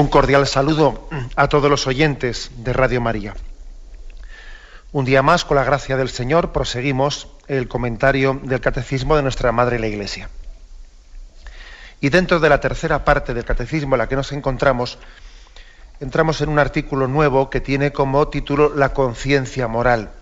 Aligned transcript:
Un 0.00 0.08
cordial 0.08 0.46
saludo 0.46 1.10
a 1.36 1.46
todos 1.48 1.68
los 1.68 1.86
oyentes 1.86 2.50
de 2.56 2.72
Radio 2.72 3.02
María. 3.02 3.34
Un 4.92 5.04
día 5.04 5.20
más, 5.20 5.44
con 5.44 5.58
la 5.58 5.64
gracia 5.64 5.98
del 5.98 6.08
Señor, 6.08 6.52
proseguimos 6.52 7.28
el 7.48 7.68
comentario 7.68 8.40
del 8.42 8.62
Catecismo 8.62 9.14
de 9.14 9.22
nuestra 9.22 9.52
Madre 9.52 9.78
la 9.78 9.88
Iglesia. 9.88 10.30
Y 12.00 12.08
dentro 12.08 12.40
de 12.40 12.48
la 12.48 12.60
tercera 12.60 13.04
parte 13.04 13.34
del 13.34 13.44
Catecismo 13.44 13.94
en 13.94 13.98
la 13.98 14.08
que 14.08 14.16
nos 14.16 14.32
encontramos, 14.32 14.96
entramos 16.00 16.40
en 16.40 16.48
un 16.48 16.58
artículo 16.58 17.06
nuevo 17.06 17.50
que 17.50 17.60
tiene 17.60 17.92
como 17.92 18.26
título 18.28 18.74
La 18.74 18.94
conciencia 18.94 19.68
moral. 19.68 20.12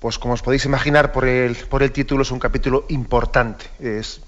Pues 0.00 0.18
como 0.18 0.34
os 0.34 0.42
podéis 0.42 0.64
imaginar 0.64 1.12
por 1.12 1.24
el, 1.24 1.54
por 1.54 1.84
el 1.84 1.92
título 1.92 2.22
es 2.22 2.32
un 2.32 2.40
capítulo 2.40 2.84
importante, 2.88 3.66
es 3.78 4.20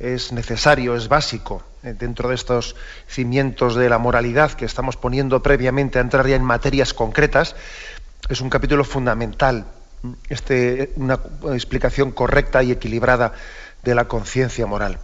es 0.00 0.32
necesario, 0.32 0.96
es 0.96 1.08
básico, 1.08 1.62
dentro 1.82 2.28
de 2.28 2.34
estos 2.34 2.76
cimientos 3.06 3.74
de 3.74 3.88
la 3.88 3.98
moralidad 3.98 4.52
que 4.52 4.64
estamos 4.64 4.96
poniendo 4.96 5.42
previamente 5.42 5.98
a 5.98 6.02
entrar 6.02 6.26
ya 6.26 6.36
en 6.36 6.44
materias 6.44 6.94
concretas, 6.94 7.56
es 8.28 8.40
un 8.40 8.50
capítulo 8.50 8.84
fundamental, 8.84 9.66
este, 10.28 10.92
una 10.96 11.18
explicación 11.52 12.12
correcta 12.12 12.62
y 12.62 12.72
equilibrada 12.72 13.32
de 13.82 13.94
la 13.94 14.06
conciencia 14.06 14.66
moral. 14.66 14.98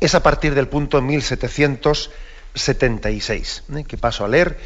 Es 0.00 0.14
a 0.14 0.22
partir 0.22 0.54
del 0.54 0.68
punto 0.68 1.02
1776, 1.02 3.64
eh, 3.74 3.82
que 3.84 3.96
paso 3.96 4.24
a 4.24 4.28
leer 4.28 4.60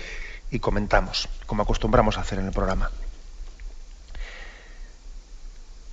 y 0.50 0.58
comentamos, 0.58 1.30
como 1.46 1.62
acostumbramos 1.62 2.18
a 2.18 2.20
hacer 2.22 2.40
en 2.40 2.46
el 2.46 2.52
programa. 2.52 2.90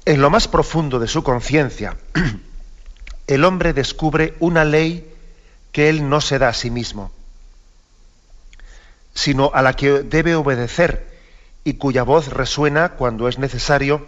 En 0.06 0.22
lo 0.22 0.30
más 0.30 0.48
profundo 0.48 1.00
de 1.00 1.08
su 1.08 1.24
conciencia, 1.24 1.98
el 3.28 3.44
hombre 3.44 3.74
descubre 3.74 4.36
una 4.40 4.64
ley 4.64 5.14
que 5.74 5.90
él 5.90 6.10
no 6.10 6.22
se 6.22 6.40
da 6.40 6.50
a 6.50 6.54
sí 6.54 6.72
mismo, 6.72 7.12
sino 9.14 9.52
a 9.54 9.62
la 9.62 9.74
que 9.74 10.04
debe 10.04 10.36
obedecer 10.36 11.06
y 11.66 11.74
cuya 11.74 12.04
voz 12.04 12.30
resuena 12.30 12.94
cuando 12.94 13.28
es 13.28 13.38
necesario 13.38 14.08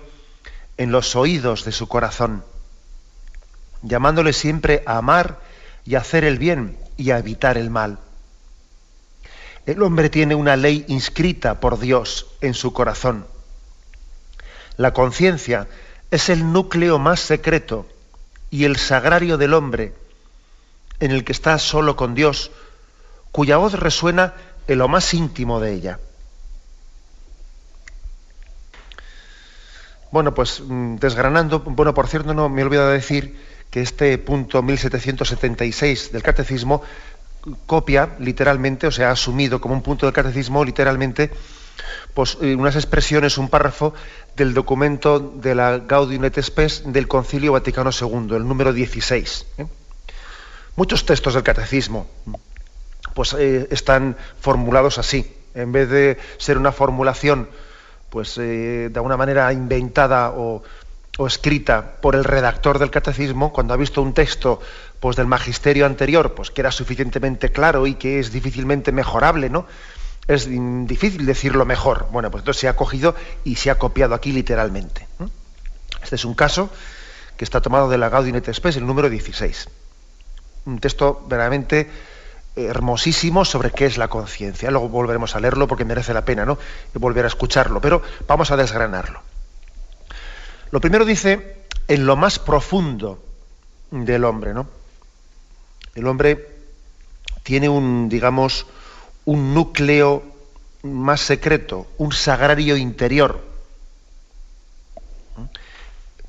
en 0.77 0.93
los 0.93 1.17
oídos 1.17 1.65
de 1.65 1.73
su 1.73 1.89
corazón, 1.89 2.45
llamándole 3.81 4.31
siempre 4.31 4.83
a 4.85 4.97
amar 4.97 5.39
y 5.85 5.95
a 5.95 5.99
hacer 5.99 6.23
el 6.23 6.39
bien 6.39 6.77
y 6.95 7.11
a 7.11 7.17
evitar 7.19 7.57
el 7.57 7.69
mal. 7.69 7.99
El 9.65 9.83
hombre 9.83 10.09
tiene 10.09 10.35
una 10.35 10.55
ley 10.55 10.85
inscrita 10.87 11.59
por 11.59 11.79
Dios 11.79 12.27
en 12.39 12.53
su 12.53 12.71
corazón. 12.71 13.25
La 14.77 14.93
conciencia 14.93 15.67
es 16.09 16.29
el 16.29 16.53
núcleo 16.53 16.97
más 16.97 17.19
secreto 17.19 17.85
y 18.51 18.65
el 18.65 18.77
sagrario 18.77 19.37
del 19.37 19.53
hombre, 19.53 19.93
en 20.99 21.11
el 21.11 21.23
que 21.23 21.31
está 21.31 21.57
solo 21.59 21.95
con 21.95 22.15
Dios, 22.15 22.51
cuya 23.31 23.57
voz 23.57 23.73
resuena 23.73 24.33
en 24.67 24.79
lo 24.79 24.87
más 24.87 25.13
íntimo 25.13 25.59
de 25.59 25.73
ella. 25.73 25.99
Bueno, 30.11 30.33
pues 30.33 30.61
mm, 30.65 30.95
desgranando, 30.95 31.59
bueno, 31.59 31.93
por 31.93 32.07
cierto, 32.07 32.33
no 32.33 32.49
me 32.49 32.61
he 32.61 32.65
olvidado 32.65 32.89
de 32.89 32.95
decir 32.95 33.39
que 33.69 33.81
este 33.81 34.17
punto 34.17 34.63
1776 34.63 36.11
del 36.11 36.23
catecismo 36.23 36.81
copia 37.67 38.15
literalmente, 38.19 38.87
o 38.87 38.91
sea, 38.91 39.09
ha 39.09 39.11
asumido 39.11 39.61
como 39.61 39.75
un 39.75 39.83
punto 39.83 40.05
del 40.05 40.13
catecismo 40.13 40.65
literalmente 40.65 41.31
pues, 42.13 42.37
eh, 42.41 42.55
unas 42.55 42.75
expresiones, 42.75 43.37
un 43.37 43.49
párrafo 43.49 43.93
del 44.35 44.53
documento 44.53 45.19
de 45.19 45.55
la 45.55 45.79
Gaudium 45.79 46.25
et 46.25 46.41
Spes 46.41 46.83
del 46.85 47.07
Concilio 47.07 47.53
Vaticano 47.53 47.91
II, 47.91 48.35
el 48.35 48.47
número 48.47 48.73
16. 48.73 49.45
¿eh? 49.57 49.65
Muchos 50.75 51.05
textos 51.05 51.33
del 51.33 51.43
catecismo 51.43 52.07
pues, 53.13 53.33
eh, 53.33 53.67
están 53.71 54.17
formulados 54.39 54.97
así. 54.97 55.35
En 55.55 55.71
vez 55.71 55.89
de 55.89 56.17
ser 56.37 56.57
una 56.57 56.71
formulación 56.71 57.49
pues, 58.09 58.35
de 58.35 58.91
alguna 58.95 59.17
manera 59.17 59.51
inventada 59.53 60.31
o, 60.31 60.63
o, 61.17 61.27
escrita 61.27 62.01
por 62.01 62.15
el 62.15 62.23
redactor 62.23 62.79
del 62.79 62.91
catecismo, 62.91 63.51
cuando 63.51 63.73
ha 63.73 63.77
visto 63.77 64.01
un 64.01 64.13
texto 64.13 64.61
pues, 64.99 65.15
del 65.15 65.27
magisterio 65.27 65.85
anterior, 65.85 66.33
pues, 66.33 66.51
que 66.51 66.61
era 66.61 66.71
suficientemente 66.71 67.51
claro 67.51 67.87
y 67.87 67.95
que 67.95 68.19
es 68.19 68.31
difícilmente 68.31 68.91
mejorable, 68.91 69.49
¿no? 69.49 69.65
Es 70.29 70.47
difícil 70.47 71.25
decirlo 71.25 71.65
mejor. 71.65 72.07
Bueno, 72.11 72.29
pues 72.29 72.43
entonces 72.43 72.61
se 72.61 72.67
ha 72.67 72.75
cogido 72.75 73.15
y 73.43 73.55
se 73.55 73.71
ha 73.71 73.79
copiado 73.79 74.13
aquí 74.13 74.31
literalmente. 74.31 75.07
Este 76.03 76.15
es 76.15 76.23
un 76.23 76.35
caso 76.35 76.69
que 77.35 77.43
está 77.43 77.61
tomado 77.61 77.89
de 77.89 77.97
la 77.97 78.09
Gaudium 78.09 78.35
et 78.35 78.47
el 78.47 78.85
número 78.85 79.09
16. 79.09 79.69
Un 80.67 80.79
texto 80.79 81.25
verdaderamente 81.27 81.89
hermosísimo 82.55 83.43
sobre 83.43 83.71
qué 83.71 83.87
es 83.87 83.97
la 83.97 84.07
conciencia. 84.07 84.69
Luego 84.69 84.89
volveremos 84.89 85.35
a 85.35 85.39
leerlo 85.39 85.67
porque 85.67 85.83
merece 85.83 86.13
la 86.13 86.25
pena, 86.25 86.45
¿no? 86.45 86.59
volver 86.93 87.25
a 87.25 87.27
escucharlo, 87.27 87.81
pero 87.81 88.03
vamos 88.27 88.51
a 88.51 88.57
desgranarlo. 88.57 89.21
Lo 90.69 90.79
primero 90.79 91.05
dice 91.05 91.65
en 91.87 92.05
lo 92.05 92.15
más 92.15 92.37
profundo 92.37 93.23
del 93.89 94.23
hombre, 94.25 94.53
¿no? 94.53 94.67
El 95.95 96.05
hombre 96.05 96.47
tiene 97.41 97.67
un, 97.67 98.09
digamos, 98.09 98.67
un 99.29 99.53
núcleo 99.53 100.23
más 100.81 101.21
secreto, 101.21 101.85
un 101.99 102.11
sagrario 102.11 102.75
interior. 102.77 103.39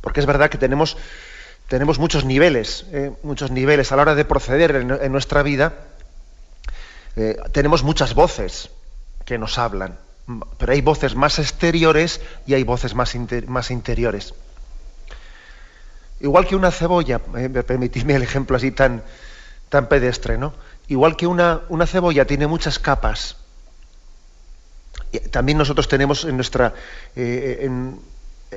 Porque 0.03 0.21
es 0.21 0.27
verdad 0.27 0.51
que 0.51 0.59
tenemos, 0.59 0.99
tenemos 1.67 1.99
muchos 1.99 2.27
niveles, 2.27 2.85
eh, 2.93 3.11
muchos 3.23 3.51
niveles 3.51 3.91
a 3.91 3.97
la 3.97 4.03
hora 4.03 4.15
de 4.15 4.27
proceder 4.27 4.77
en, 4.77 5.13
nuestra 5.13 5.43
vida. 5.43 5.73
Eh, 7.17 7.39
tenemos 7.53 7.85
muchas 7.85 8.13
voces 8.13 8.69
que 9.25 9.39
nos 9.39 9.57
hablan, 9.57 9.97
pero 10.59 10.73
hay 10.73 10.83
voces 10.83 11.15
más 11.15 11.39
exteriores 11.39 12.21
y 12.47 12.53
hay 12.53 12.65
voces 12.65 12.95
más, 12.95 13.15
más 13.47 13.71
interiores. 13.71 14.35
Igual 16.21 16.47
que 16.47 16.55
una 16.55 16.71
cebolla, 16.71 17.19
eh, 17.39 17.49
permitidme 17.67 18.17
el 18.17 18.23
ejemplo 18.23 18.59
así 18.59 18.73
tan, 18.73 19.03
tan 19.71 19.89
pedestre, 19.89 20.37
¿no? 20.37 20.53
Igual 20.91 21.17
que 21.17 21.27
una, 21.27 21.63
una 21.69 21.87
cebolla 21.87 22.27
tiene 22.27 22.47
muchas 22.47 22.79
capas, 22.79 23.37
también 25.31 25.57
nosotros 25.57 25.89
tenemos 25.89 26.25
en 26.25 26.37
nuestra, 26.37 26.75
eh, 27.15 27.61
en, 27.63 28.01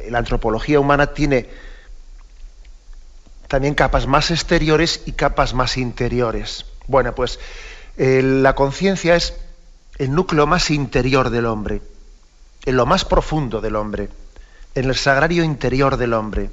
la 0.09 0.17
antropología 0.17 0.79
humana 0.79 1.13
tiene 1.13 1.47
también 3.47 3.75
capas 3.75 4.07
más 4.07 4.31
exteriores 4.31 5.03
y 5.05 5.11
capas 5.11 5.53
más 5.53 5.77
interiores. 5.77 6.65
Bueno, 6.87 7.13
pues 7.13 7.39
eh, 7.97 8.21
la 8.23 8.55
conciencia 8.55 9.15
es 9.15 9.35
el 9.99 10.11
núcleo 10.11 10.47
más 10.47 10.71
interior 10.71 11.29
del 11.29 11.45
hombre, 11.45 11.81
en 12.65 12.75
lo 12.75 12.87
más 12.87 13.05
profundo 13.05 13.61
del 13.61 13.75
hombre, 13.75 14.09
en 14.73 14.85
el 14.85 14.95
sagrario 14.95 15.43
interior 15.43 15.97
del 15.97 16.13
hombre. 16.13 16.49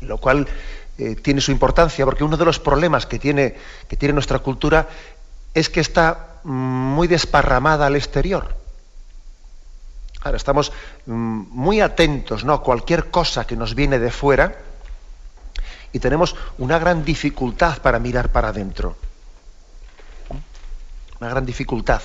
Lo 0.00 0.16
cual 0.16 0.48
eh, 0.96 1.16
tiene 1.16 1.40
su 1.40 1.50
importancia, 1.50 2.04
porque 2.04 2.24
uno 2.24 2.36
de 2.36 2.44
los 2.44 2.60
problemas 2.60 3.06
que 3.06 3.18
tiene, 3.18 3.56
que 3.88 3.96
tiene 3.96 4.12
nuestra 4.12 4.38
cultura 4.38 4.88
es 5.52 5.68
que 5.68 5.80
está 5.80 6.40
muy 6.44 7.08
desparramada 7.08 7.86
al 7.86 7.96
exterior. 7.96 8.54
Ahora 10.22 10.36
estamos 10.36 10.72
mm, 11.06 11.42
muy 11.50 11.80
atentos 11.80 12.44
¿no? 12.44 12.52
a 12.52 12.62
cualquier 12.62 13.10
cosa 13.10 13.46
que 13.46 13.56
nos 13.56 13.74
viene 13.74 13.98
de 13.98 14.10
fuera 14.10 14.56
y 15.92 15.98
tenemos 15.98 16.34
una 16.58 16.78
gran 16.78 17.04
dificultad 17.04 17.78
para 17.78 17.98
mirar 17.98 18.32
para 18.32 18.48
adentro. 18.48 18.96
Una 21.20 21.30
gran 21.30 21.46
dificultad. 21.46 22.02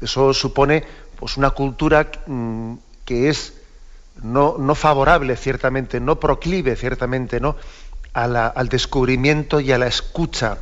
Eso 0.00 0.34
supone 0.34 0.84
pues, 1.18 1.36
una 1.36 1.50
cultura 1.50 2.10
mm, 2.26 2.74
que 3.04 3.28
es 3.28 3.54
no, 4.22 4.56
no 4.58 4.74
favorable, 4.74 5.36
ciertamente, 5.36 6.00
no 6.00 6.18
proclive, 6.18 6.76
ciertamente, 6.76 7.40
¿no? 7.40 7.56
al 8.12 8.68
descubrimiento 8.70 9.60
y 9.60 9.72
a 9.72 9.78
la 9.78 9.86
escucha 9.86 10.58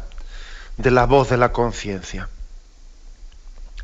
de 0.76 0.90
la 0.90 1.06
voz 1.06 1.30
de 1.30 1.36
la 1.36 1.52
conciencia. 1.52 2.28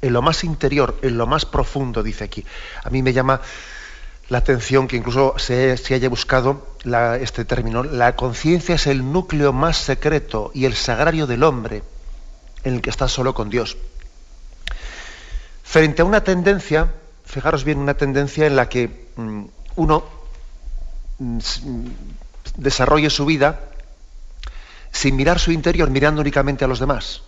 En 0.02 0.12
lo 0.12 0.22
más 0.22 0.42
interior, 0.44 0.98
en 1.02 1.16
lo 1.16 1.26
más 1.26 1.46
profundo, 1.46 2.02
dice 2.02 2.24
aquí. 2.24 2.44
A 2.82 2.90
mí 2.90 3.02
me 3.02 3.12
llama 3.12 3.40
la 4.28 4.38
atención 4.38 4.88
que 4.88 4.96
incluso 4.96 5.34
se, 5.38 5.76
haya 5.90 6.08
buscado 6.08 6.66
este 7.20 7.44
término. 7.44 7.82
La 7.84 8.16
conciencia 8.16 8.76
es 8.76 8.86
el 8.86 9.12
núcleo 9.12 9.52
más 9.52 9.76
secreto 9.76 10.50
y 10.54 10.64
el 10.64 10.74
sagrario 10.74 11.26
del 11.26 11.42
hombre 11.42 11.82
en 12.64 12.74
el 12.74 12.82
que 12.82 12.90
está 12.90 13.08
solo 13.08 13.34
con 13.34 13.50
Dios. 13.50 13.76
Frente 15.62 16.02
a 16.02 16.04
una 16.04 16.24
tendencia, 16.24 16.92
fijaros 17.24 17.64
bien, 17.64 17.78
una 17.78 17.94
tendencia 17.94 18.46
en 18.46 18.56
la 18.56 18.68
que 18.68 19.08
mm, 19.16 19.44
uno 19.76 20.04
mm, 21.18 21.38
desarrolle 22.56 23.10
su 23.10 23.24
vida 23.26 23.60
sin 24.92 25.16
mirar 25.16 25.38
su 25.38 25.52
interior, 25.52 25.90
mirando 25.90 26.20
únicamente 26.20 26.64
a 26.64 26.68
los 26.68 26.80
demás. 26.80 27.22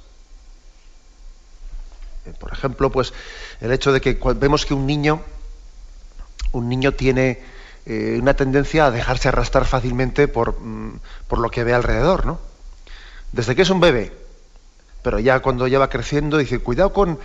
Eh, 2.26 2.32
por 2.38 2.52
ejemplo, 2.52 2.90
pues 2.90 3.12
el 3.60 3.72
hecho 3.72 3.92
de 3.92 4.00
que 4.00 4.18
vemos 4.36 4.66
que 4.66 4.74
un 4.74 4.86
niño, 4.86 5.22
un 6.52 6.68
niño 6.68 6.92
tiene 6.92 7.42
eh, 7.86 8.18
una 8.20 8.34
tendencia 8.34 8.86
a 8.86 8.90
dejarse 8.90 9.28
arrastrar 9.28 9.64
fácilmente 9.64 10.28
por, 10.28 10.60
mm, 10.60 11.00
por, 11.28 11.38
lo 11.38 11.50
que 11.50 11.64
ve 11.64 11.74
alrededor, 11.74 12.26
¿no? 12.26 12.38
Desde 13.32 13.56
que 13.56 13.62
es 13.62 13.70
un 13.70 13.80
bebé, 13.80 14.12
pero 15.02 15.18
ya 15.18 15.40
cuando 15.40 15.66
ya 15.66 15.78
va 15.78 15.88
creciendo 15.88 16.36
dice, 16.36 16.58
cuidado 16.58 16.92
con, 16.92 17.18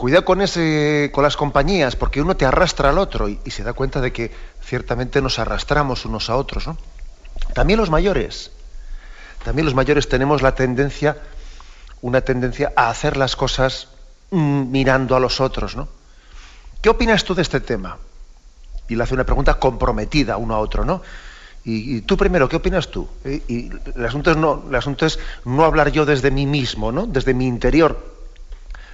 cuidado 0.00 0.24
con 0.24 0.40
ese, 0.40 1.10
con 1.12 1.22
las 1.22 1.36
compañías, 1.36 1.94
porque 1.94 2.22
uno 2.22 2.34
te 2.34 2.46
arrastra 2.46 2.88
al 2.88 2.96
otro 2.96 3.28
y, 3.28 3.38
y 3.44 3.50
se 3.50 3.62
da 3.62 3.74
cuenta 3.74 4.00
de 4.00 4.12
que 4.12 4.32
ciertamente 4.62 5.20
nos 5.20 5.38
arrastramos 5.38 6.06
unos 6.06 6.30
a 6.30 6.36
otros, 6.36 6.66
¿no? 6.66 6.78
También 7.52 7.78
los 7.78 7.90
mayores. 7.90 8.50
También 9.44 9.66
los 9.66 9.74
mayores 9.74 10.08
tenemos 10.08 10.40
la 10.40 10.54
tendencia, 10.54 11.18
una 12.00 12.22
tendencia 12.22 12.72
a 12.76 12.88
hacer 12.88 13.18
las 13.18 13.36
cosas 13.36 13.88
mm, 14.30 14.70
mirando 14.70 15.16
a 15.16 15.20
los 15.20 15.38
otros, 15.38 15.76
¿no? 15.76 15.88
¿Qué 16.80 16.88
opinas 16.88 17.22
tú 17.24 17.34
de 17.34 17.42
este 17.42 17.60
tema? 17.60 17.98
Y 18.88 18.96
le 18.96 19.02
hace 19.02 19.12
una 19.12 19.24
pregunta 19.24 19.58
comprometida 19.58 20.38
uno 20.38 20.54
a 20.54 20.60
otro, 20.60 20.82
¿no? 20.82 21.02
Y, 21.62 22.00
tú 22.00 22.16
primero, 22.16 22.48
¿qué 22.48 22.56
opinas 22.56 22.90
tú? 22.90 23.06
Y, 23.22 23.70
el, 23.94 24.06
asunto 24.06 24.30
es 24.30 24.38
no, 24.38 24.64
el 24.66 24.74
asunto 24.74 25.04
es 25.04 25.18
no 25.44 25.62
hablar 25.64 25.92
yo 25.92 26.06
desde 26.06 26.30
mí 26.30 26.46
mismo, 26.46 26.90
¿no? 26.90 27.06
Desde 27.06 27.34
mi 27.34 27.46
interior, 27.46 28.19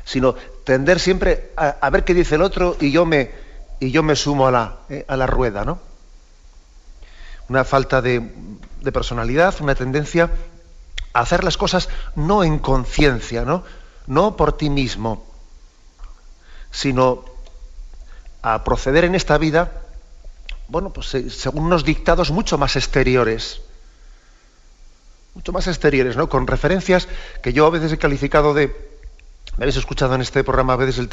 sino 0.07 0.35
tender 0.65 1.01
siempre 1.01 1.51
a, 1.57 1.91
ver 1.91 2.05
qué 2.05 2.15
dice 2.15 2.37
el 2.37 2.43
otro 2.43 2.77
y 2.81 2.93
yo 2.93 3.05
me, 3.05 3.33
y 3.81 3.91
yo 3.91 4.05
me 4.05 4.15
sumo 4.15 4.47
a 4.47 4.53
la, 4.53 4.77
eh, 4.89 5.05
a 5.09 5.17
la 5.17 5.27
rueda, 5.27 5.65
¿no? 5.65 5.81
una 7.49 7.65
falta 7.65 8.01
de, 8.01 8.23
personalidad, 8.93 9.55
una 9.61 9.75
tendencia 9.75 10.31
a 11.13 11.21
hacer 11.21 11.43
las 11.43 11.57
cosas 11.57 11.89
no 12.15 12.45
en 12.45 12.59
conciencia, 12.61 13.45
¿no? 13.45 13.65
no 14.07 14.37
por 14.37 14.57
ti 14.57 14.71
mismo, 14.71 15.27
sino 16.71 17.25
a 18.43 18.63
proceder 18.63 19.05
en 19.05 19.17
esta 19.17 19.39
vida, 19.39 19.73
bueno, 20.69 20.93
pues 20.93 21.17
según 21.35 21.65
unos 21.65 21.85
dictados 21.85 22.31
mucho 22.31 22.59
más 22.59 22.77
exteriores, 22.77 23.61
mucho 25.35 25.53
más 25.53 25.67
exteriores, 25.67 26.17
¿no? 26.17 26.29
Con 26.29 26.47
referencias 26.47 27.09
que 27.43 27.53
yo 27.53 27.67
a 27.67 27.71
veces 27.71 27.93
he 27.93 27.99
calificado 27.99 28.55
de, 28.55 28.96
me 29.57 29.65
habéis 29.65 29.77
escuchado 29.77 30.15
en 30.15 30.21
este 30.21 30.45
programa 30.45 30.75
a 30.75 30.77
veces 30.77 31.09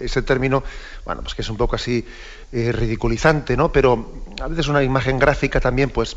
ese 0.00 0.22
término, 0.22 0.62
bueno, 1.06 1.22
pues 1.22 1.34
que 1.34 1.42
es 1.42 1.48
un 1.48 1.56
poco 1.56 1.76
así 1.76 2.04
eh, 2.52 2.70
ridiculizante, 2.72 3.56
¿no? 3.56 3.72
Pero 3.72 4.24
a 4.42 4.48
veces 4.48 4.68
una 4.68 4.82
imagen 4.82 5.18
gráfica 5.18 5.58
también, 5.58 5.88
pues, 5.88 6.16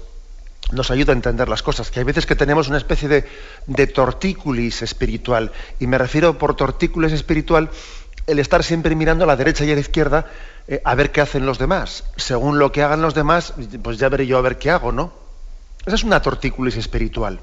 nos 0.74 0.92
ayuda 0.92 1.14
a 1.14 1.16
entender 1.16 1.48
las 1.48 1.64
cosas, 1.64 1.90
que 1.90 2.00
hay 2.00 2.06
veces 2.06 2.26
que 2.26 2.36
tenemos 2.36 2.68
una 2.68 2.78
especie 2.78 3.08
de, 3.08 3.88
tortículis 3.88 4.82
espiritual, 4.82 5.52
y 5.80 5.88
me 5.88 5.98
refiero 5.98 6.38
por 6.38 6.56
tortículis 6.56 7.14
espiritual 7.14 7.70
el 8.28 8.40
estar 8.40 8.64
siempre 8.64 8.96
mirando 8.96 9.24
a 9.24 9.28
la 9.28 9.36
derecha 9.36 9.66
y 9.66 9.72
a 9.72 9.76
la 9.76 9.82
izquierda 9.82 10.28
eh, 10.68 10.82
a 10.84 10.94
ver 10.96 11.12
qué 11.12 11.22
hacen 11.22 11.46
los 11.46 11.58
demás. 11.58 12.04
Según 12.18 12.60
lo 12.60 12.72
que 12.72 12.84
hagan 12.84 13.02
los 13.02 13.16
demás, 13.16 13.54
pues 13.82 13.98
ya 13.98 14.10
veré 14.10 14.28
yo 14.28 14.38
a 14.38 14.42
ver 14.42 14.58
qué 14.58 14.70
hago, 14.70 14.92
¿no? 14.92 15.14
Esa 15.86 15.96
es 15.96 16.04
una 16.04 16.22
tortículis 16.22 16.78
espiritual 16.78 17.40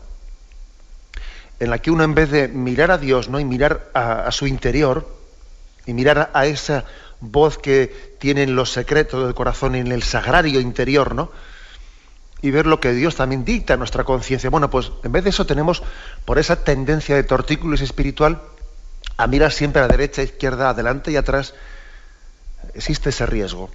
en 1.60 1.70
la 1.70 1.78
que 1.78 1.90
uno 1.90 2.04
en 2.04 2.14
vez 2.14 2.30
de 2.30 2.48
mirar 2.48 2.90
a 2.90 2.98
Dios 2.98 3.28
¿no? 3.28 3.40
y 3.40 3.44
mirar 3.44 3.90
a, 3.94 4.30
su 4.30 4.46
interior 4.46 5.08
y 5.86 5.92
mirar 5.92 6.30
a, 6.32 6.46
esa 6.46 6.84
voz 7.20 7.58
que 7.58 8.16
tiene 8.18 8.42
en 8.44 8.54
los 8.54 8.72
secretos 8.72 9.24
del 9.24 9.34
corazón, 9.34 9.74
en 9.74 9.90
el 9.90 10.02
sagrario 10.02 10.60
interior, 10.60 11.14
¿no? 11.14 11.30
y 12.40 12.50
ver 12.50 12.66
lo 12.66 12.78
que 12.78 12.92
Dios 12.92 13.16
también 13.16 13.44
dicta 13.44 13.74
a 13.74 13.76
nuestra 13.76 14.04
conciencia. 14.04 14.50
Bueno, 14.50 14.70
pues 14.70 14.92
en 15.02 15.10
vez 15.10 15.24
de 15.24 15.30
eso 15.30 15.46
tenemos 15.46 15.82
por 16.24 16.38
esa 16.38 16.62
tendencia 16.62 17.16
de 17.16 17.24
tortículos 17.24 17.80
espiritual 17.80 18.40
a 19.16 19.26
mirar 19.26 19.50
siempre 19.50 19.82
a 19.82 19.88
derecha, 19.88 20.22
izquierda, 20.22 20.70
adelante 20.70 21.10
y 21.10 21.16
atrás. 21.16 21.54
Existe 22.74 23.10
ese 23.10 23.26
riesgo. 23.26 23.70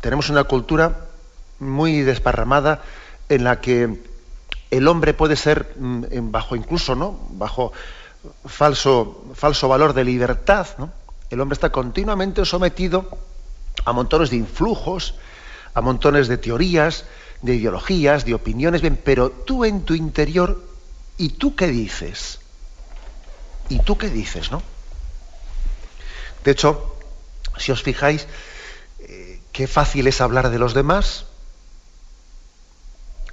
Tenemos 0.00 0.30
una 0.30 0.44
cultura 0.44 1.06
muy 1.60 2.00
desparramada 2.00 2.82
en 3.28 3.44
la 3.44 3.60
que 3.60 4.09
el 4.70 4.86
hombre 4.88 5.14
puede 5.14 5.36
ser 5.36 5.74
mm, 5.76 6.30
bajo 6.30 6.56
incluso, 6.56 6.94
¿no? 6.94 7.18
Bajo 7.30 7.72
falso, 8.46 9.24
falso 9.34 9.68
valor 9.68 9.92
de 9.94 10.04
libertad, 10.04 10.66
¿no? 10.78 10.92
El 11.30 11.40
hombre 11.40 11.54
está 11.54 11.70
continuamente 11.70 12.44
sometido 12.44 13.08
a 13.84 13.92
montones 13.92 14.30
de 14.30 14.36
influjos, 14.36 15.14
a 15.74 15.80
montones 15.80 16.28
de 16.28 16.38
teorías, 16.38 17.04
de 17.42 17.54
ideologías, 17.54 18.24
de 18.24 18.34
opiniones, 18.34 18.82
bien, 18.82 19.00
pero 19.02 19.30
tú 19.30 19.64
en 19.64 19.82
tu 19.82 19.94
interior, 19.94 20.62
¿y 21.16 21.30
tú 21.30 21.54
qué 21.54 21.68
dices? 21.68 22.40
¿Y 23.68 23.78
tú 23.80 23.96
qué 23.96 24.10
dices, 24.10 24.50
no? 24.50 24.62
De 26.44 26.50
hecho, 26.50 26.96
si 27.56 27.72
os 27.72 27.82
fijáis, 27.82 28.26
eh, 29.00 29.40
qué 29.52 29.66
fácil 29.66 30.06
es 30.06 30.20
hablar 30.20 30.50
de 30.50 30.58
los 30.58 30.74
demás, 30.74 31.26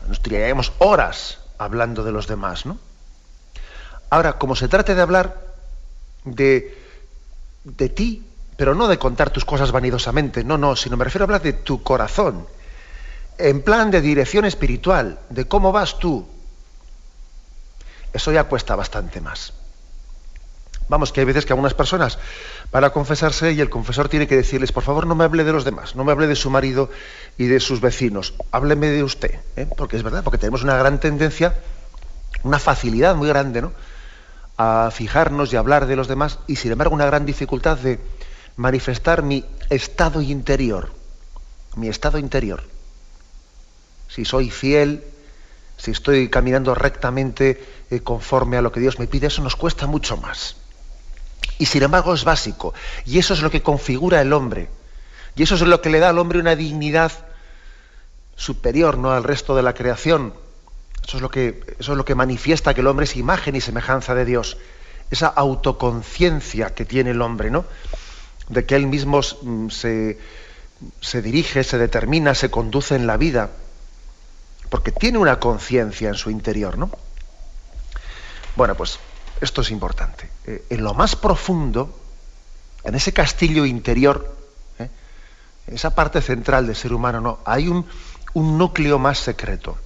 nos 0.07 0.21
tiraríamos 0.21 0.73
horas 0.79 1.39
hablando 1.57 2.03
de 2.03 2.11
los 2.11 2.27
demás, 2.27 2.65
¿no? 2.65 2.77
Ahora, 4.09 4.37
como 4.37 4.55
se 4.55 4.67
trate 4.67 4.95
de 4.95 5.01
hablar 5.01 5.35
de, 6.23 6.77
de 7.63 7.89
ti, 7.89 8.25
pero 8.55 8.73
no 8.73 8.87
de 8.87 8.97
contar 8.97 9.29
tus 9.29 9.45
cosas 9.45 9.71
vanidosamente, 9.71 10.43
no, 10.43 10.57
no, 10.57 10.75
sino 10.75 10.97
me 10.97 11.03
refiero 11.03 11.23
a 11.23 11.27
hablar 11.27 11.41
de 11.41 11.53
tu 11.53 11.83
corazón, 11.83 12.47
en 13.37 13.61
plan 13.61 13.91
de 13.91 14.01
dirección 14.01 14.45
espiritual, 14.45 15.19
de 15.29 15.47
cómo 15.47 15.71
vas 15.71 15.99
tú. 15.99 16.27
Eso 18.13 18.31
ya 18.31 18.45
cuesta 18.45 18.75
bastante 18.75 19.21
más. 19.21 19.53
Vamos, 20.89 21.11
que 21.11 21.19
hay 21.19 21.25
veces 21.25 21.45
que 21.45 21.53
algunas 21.53 21.73
personas 21.73 22.17
van 22.71 22.83
a 22.83 22.91
confesarse 22.91 23.51
y 23.51 23.59
el 23.59 23.69
confesor 23.69 24.07
tiene 24.07 24.27
que 24.27 24.37
decirles, 24.37 24.71
por 24.71 24.83
favor, 24.83 25.05
no 25.05 25.15
me 25.15 25.25
hable 25.25 25.43
de 25.43 25.51
los 25.51 25.65
demás, 25.65 25.95
no 25.95 26.05
me 26.05 26.13
hable 26.13 26.27
de 26.27 26.35
su 26.35 26.49
marido 26.49 26.89
y 27.37 27.47
de 27.47 27.59
sus 27.59 27.81
vecinos, 27.81 28.33
hábleme 28.51 28.87
de 28.87 29.03
usted, 29.03 29.39
¿eh? 29.57 29.67
porque 29.77 29.97
es 29.97 30.03
verdad, 30.03 30.23
porque 30.23 30.37
tenemos 30.37 30.63
una 30.63 30.77
gran 30.77 30.99
tendencia, 30.99 31.55
una 32.43 32.59
facilidad 32.59 33.15
muy 33.15 33.27
grande, 33.27 33.61
¿no? 33.61 33.73
a 34.57 34.89
fijarnos 34.91 35.53
y 35.53 35.55
hablar 35.55 35.85
de 35.85 35.95
los 35.95 36.07
demás 36.07 36.39
y 36.47 36.55
sin 36.55 36.71
embargo 36.71 36.95
una 36.95 37.05
gran 37.05 37.25
dificultad 37.25 37.77
de 37.77 37.99
manifestar 38.55 39.21
mi 39.21 39.45
estado 39.69 40.21
interior, 40.21 40.91
mi 41.75 41.89
estado 41.89 42.17
interior. 42.17 42.63
Si 44.07 44.25
soy 44.25 44.49
fiel, 44.49 45.03
si 45.77 45.91
estoy 45.91 46.29
caminando 46.29 46.73
rectamente 46.73 47.63
eh, 47.91 47.99
conforme 47.99 48.57
a 48.57 48.61
lo 48.61 48.71
que 48.71 48.79
Dios 48.79 48.97
me 48.97 49.07
pide, 49.07 49.27
eso 49.27 49.43
nos 49.43 49.55
cuesta 49.55 49.85
mucho 49.85 50.17
más. 50.17 50.55
Y 51.59 51.65
sin 51.65 51.83
embargo 51.83 52.13
es 52.13 52.23
básico. 52.23 52.73
Y 53.05 53.19
eso 53.19 53.33
es 53.33 53.41
lo 53.41 53.49
que 53.49 53.63
configura 53.63 54.21
el 54.21 54.33
hombre. 54.33 54.69
Y 55.35 55.43
eso 55.43 55.55
es 55.55 55.61
lo 55.61 55.81
que 55.81 55.89
le 55.89 55.99
da 55.99 56.09
al 56.09 56.19
hombre 56.19 56.39
una 56.39 56.55
dignidad 56.55 57.11
superior 58.35 58.97
¿no? 58.97 59.11
al 59.11 59.23
resto 59.23 59.55
de 59.55 59.63
la 59.63 59.73
creación. 59.73 60.33
Eso 61.05 61.17
es, 61.17 61.21
lo 61.23 61.31
que, 61.31 61.63
eso 61.79 61.93
es 61.93 61.97
lo 61.97 62.05
que 62.05 62.15
manifiesta 62.15 62.73
que 62.73 62.81
el 62.81 62.87
hombre 62.87 63.05
es 63.05 63.15
imagen 63.15 63.55
y 63.55 63.61
semejanza 63.61 64.13
de 64.13 64.25
Dios. 64.25 64.57
Esa 65.09 65.27
autoconciencia 65.27 66.75
que 66.75 66.85
tiene 66.85 67.11
el 67.11 67.21
hombre, 67.21 67.49
¿no? 67.49 67.65
De 68.49 68.65
que 68.65 68.75
él 68.75 68.87
mismo 68.87 69.21
mm, 69.41 69.69
se, 69.69 70.19
se 70.99 71.21
dirige, 71.21 71.63
se 71.63 71.77
determina, 71.77 72.35
se 72.35 72.51
conduce 72.51 72.95
en 72.95 73.07
la 73.07 73.15
vida. 73.15 73.51
Porque 74.69 74.91
tiene 74.91 75.17
una 75.17 75.39
conciencia 75.39 76.09
en 76.09 76.15
su 76.15 76.29
interior, 76.29 76.77
¿no? 76.77 76.91
Bueno, 78.57 78.75
pues 78.75 78.99
esto 79.41 79.61
es 79.61 79.71
importante. 79.71 80.29
Eh, 80.45 80.65
en 80.69 80.83
lo 80.83 80.93
más 80.93 81.15
profundo, 81.15 81.97
en 82.83 82.95
ese 82.95 83.13
castillo 83.13 83.65
interior, 83.65 84.35
¿eh? 84.79 84.89
esa 85.67 85.93
parte 85.93 86.21
central 86.21 86.67
del 86.67 86.75
ser 86.75 86.93
humano, 86.93 87.21
no, 87.21 87.39
hay 87.45 87.67
un, 87.67 87.85
núcleo 88.33 88.99
más 88.99 89.17
secreto. 89.17 89.77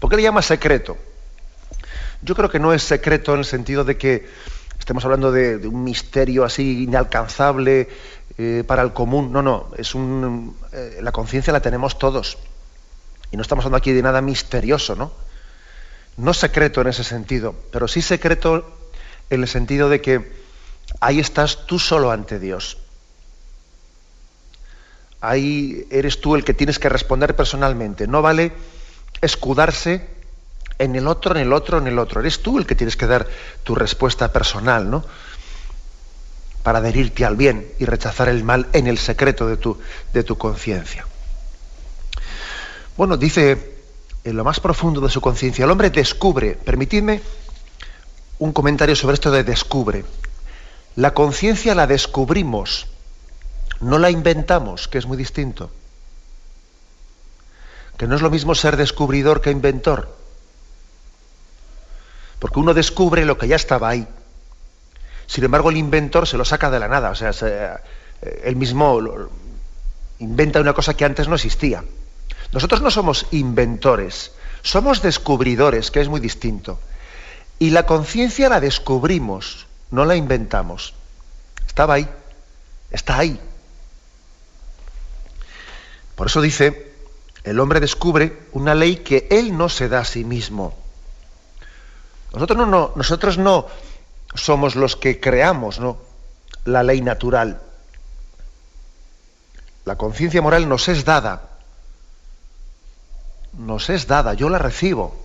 ¿Por 0.00 0.08
qué 0.08 0.16
le 0.16 0.22
llama 0.22 0.40
secreto? 0.40 0.96
Yo 2.22 2.34
creo 2.34 2.48
que 2.48 2.58
no 2.58 2.72
es 2.72 2.82
secreto 2.82 3.34
en 3.34 3.40
el 3.40 3.44
sentido 3.44 3.84
de 3.84 3.98
que 3.98 4.26
estemos 4.78 5.04
hablando 5.04 5.30
de, 5.30 5.56
un 5.66 5.84
misterio 5.84 6.44
así 6.44 6.84
inalcanzable 6.84 7.90
eh, 8.38 8.64
para 8.66 8.80
el 8.82 8.94
común. 8.94 9.30
No, 9.30 9.42
no, 9.42 9.68
es 9.76 9.94
la 11.02 11.12
conciencia 11.12 11.52
la 11.52 11.60
tenemos 11.60 11.98
todos. 11.98 12.38
Y 13.30 13.36
no 13.36 13.42
estamos 13.42 13.66
hablando 13.66 13.78
aquí 13.78 13.92
de 13.92 14.00
nada 14.02 14.22
misterioso, 14.22 14.96
¿no? 14.96 15.12
No 16.16 16.32
secreto 16.32 16.80
en 16.80 16.88
ese 16.88 17.04
sentido, 17.04 17.54
pero 17.70 17.88
sí 17.88 18.00
secreto 18.00 18.64
en 19.28 19.42
el 19.42 19.48
sentido 19.48 19.88
de 19.88 20.00
que 20.00 20.32
ahí 21.00 21.20
estás 21.20 21.66
tú 21.66 21.78
solo 21.78 22.10
ante 22.10 22.38
Dios. 22.38 22.78
Ahí 25.20 25.86
eres 25.90 26.20
tú 26.20 26.36
el 26.36 26.44
que 26.44 26.54
tienes 26.54 26.78
que 26.78 26.88
responder 26.88 27.34
personalmente. 27.36 28.06
No 28.06 28.22
vale 28.22 28.52
escudarse 29.20 30.08
en 30.78 30.94
el 30.96 31.06
otro, 31.06 31.34
en 31.34 31.42
el 31.42 31.52
otro, 31.52 31.78
en 31.78 31.86
el 31.86 31.98
otro. 31.98 32.20
Eres 32.20 32.42
tú 32.42 32.58
el 32.58 32.66
que 32.66 32.74
tienes 32.74 32.96
que 32.96 33.06
dar 33.06 33.26
tu 33.64 33.74
respuesta 33.74 34.32
personal, 34.32 34.90
¿no? 34.90 35.04
Para 36.62 36.78
adherirte 36.78 37.24
al 37.24 37.36
bien 37.36 37.66
y 37.78 37.84
rechazar 37.84 38.28
el 38.28 38.44
mal 38.44 38.68
en 38.72 38.86
el 38.86 38.98
secreto 38.98 39.46
de 39.46 39.56
tu, 39.56 39.78
de 40.12 40.22
tu 40.22 40.36
conciencia. 40.36 41.06
Bueno, 42.96 43.16
dice 43.16 43.75
en 44.26 44.36
lo 44.36 44.42
más 44.42 44.58
profundo 44.58 45.00
de 45.00 45.08
su 45.08 45.20
conciencia, 45.20 45.64
el 45.64 45.70
hombre 45.70 45.90
descubre, 45.90 46.54
permitidme 46.54 47.22
un 48.40 48.52
comentario 48.52 48.96
sobre 48.96 49.14
esto 49.14 49.30
de 49.30 49.44
descubre. 49.44 50.04
La 50.96 51.14
conciencia 51.14 51.76
la 51.76 51.86
descubrimos, 51.86 52.88
no 53.80 54.00
la 54.00 54.10
inventamos, 54.10 54.88
que 54.88 54.98
es 54.98 55.06
muy 55.06 55.16
distinto. 55.16 55.70
Que 57.96 58.08
no 58.08 58.16
es 58.16 58.20
lo 58.20 58.28
mismo 58.28 58.56
ser 58.56 58.76
descubridor 58.76 59.40
que 59.40 59.52
inventor. 59.52 60.12
Porque 62.40 62.58
uno 62.58 62.74
descubre 62.74 63.24
lo 63.24 63.38
que 63.38 63.46
ya 63.46 63.56
estaba 63.56 63.88
ahí. 63.88 64.08
Sin 65.28 65.44
embargo, 65.44 65.70
el 65.70 65.76
inventor 65.76 66.26
se 66.26 66.36
lo 66.36 66.44
saca 66.44 66.68
de 66.68 66.80
la 66.80 66.88
nada. 66.88 67.10
O 67.10 67.14
sea, 67.14 67.30
eh, 67.42 68.42
él 68.42 68.56
mismo 68.56 69.00
inventa 70.18 70.60
una 70.60 70.72
cosa 70.72 70.94
que 70.94 71.04
antes 71.04 71.28
no 71.28 71.36
existía. 71.36 71.84
Nosotros 72.52 72.80
no 72.80 72.90
somos 72.90 73.26
inventores, 73.32 74.32
somos 74.62 75.02
descubridores, 75.02 75.90
que 75.90 76.00
es 76.00 76.08
muy 76.08 76.20
distinto. 76.20 76.78
Y 77.58 77.70
la 77.70 77.86
conciencia 77.86 78.48
la 78.48 78.60
descubrimos, 78.60 79.66
no 79.90 80.04
la 80.04 80.16
inventamos. 80.16 80.94
Estaba 81.66 81.94
ahí, 81.94 82.08
está 82.90 83.18
ahí. 83.18 83.40
Por 86.14 86.28
eso 86.28 86.40
dice, 86.40 86.92
el 87.44 87.60
hombre 87.60 87.80
descubre 87.80 88.46
una 88.52 88.74
ley 88.74 88.96
que 88.96 89.28
él 89.30 89.56
no 89.56 89.68
se 89.68 89.88
da 89.88 90.00
a 90.00 90.04
sí 90.04 90.24
mismo. 90.24 90.74
Nosotros 92.32 92.58
no, 92.58 92.66
no, 92.66 92.92
nosotros 92.96 93.38
no 93.38 93.66
somos 94.34 94.76
los 94.76 94.96
que 94.96 95.20
creamos 95.20 95.78
¿no? 95.78 95.98
la 96.64 96.82
ley 96.82 97.00
natural. 97.00 97.60
La 99.84 99.96
conciencia 99.96 100.42
moral 100.42 100.68
nos 100.68 100.88
es 100.88 101.04
dada. 101.04 101.55
Nos 103.58 103.90
es 103.90 104.06
dada, 104.06 104.34
yo 104.34 104.48
la 104.48 104.58
recibo. 104.58 105.16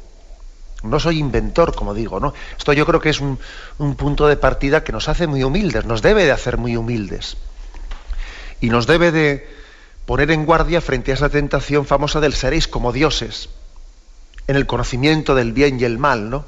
No 0.83 0.99
soy 0.99 1.19
inventor, 1.19 1.75
como 1.75 1.93
digo, 1.93 2.19
¿no? 2.19 2.33
Esto 2.57 2.73
yo 2.73 2.85
creo 2.85 2.99
que 2.99 3.09
es 3.09 3.19
un, 3.19 3.37
un, 3.77 3.95
punto 3.95 4.27
de 4.27 4.35
partida 4.35 4.83
que 4.83 4.91
nos 4.91 5.09
hace 5.09 5.27
muy 5.27 5.43
humildes, 5.43 5.85
nos 5.85 6.01
debe 6.01 6.25
de 6.25 6.31
hacer 6.31 6.57
muy 6.57 6.75
humildes. 6.75 7.37
Y 8.61 8.69
nos 8.69 8.87
debe 8.87 9.11
de 9.11 9.47
poner 10.05 10.31
en 10.31 10.45
guardia 10.45 10.81
frente 10.81 11.11
a 11.11 11.13
esa 11.13 11.29
tentación 11.29 11.85
famosa 11.85 12.19
del 12.19 12.33
seréis 12.33 12.67
como 12.67 12.91
dioses, 12.91 13.49
en 14.47 14.55
el 14.55 14.65
conocimiento 14.65 15.35
del 15.35 15.53
bien 15.53 15.79
y 15.79 15.83
el 15.83 15.97
mal, 15.97 16.29
¿no? 16.29 16.45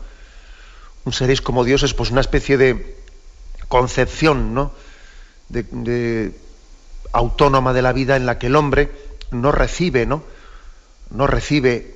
Un 1.06 1.14
seréis 1.14 1.42
como 1.42 1.64
dioses, 1.64 1.94
pues 1.94 2.12
una 2.12 2.22
especie 2.22 2.58
de 2.58 2.98
concepción, 3.68 4.54
¿no? 4.54 4.72
De, 5.50 6.34
autónoma 7.12 7.74
de 7.74 7.82
la 7.84 7.94
vida 7.94 8.16
en 8.16 8.26
la 8.26 8.40
que 8.40 8.48
el 8.48 8.56
hombre 8.56 8.92
no 9.32 9.52
recibe, 9.52 10.06
¿no? 10.06 10.24
No 11.14 11.28
recibe 11.28 11.96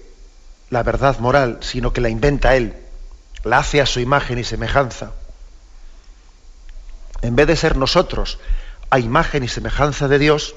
la 0.69 0.83
verdad 0.83 1.19
moral, 1.19 1.57
sino 1.61 1.91
que 1.91 2.01
la 2.01 2.09
inventa 2.09 2.55
él, 2.55 2.75
la 3.43 3.59
hace 3.59 3.81
a 3.81 3.85
su 3.85 3.99
imagen 3.99 4.37
y 4.37 4.43
semejanza. 4.43 5.11
En 7.21 7.35
vez 7.35 7.47
de 7.47 7.55
ser 7.55 7.77
nosotros 7.77 8.39
a 8.89 8.99
imagen 8.99 9.43
y 9.43 9.47
semejanza 9.47 10.07
de 10.07 10.19
Dios, 10.19 10.55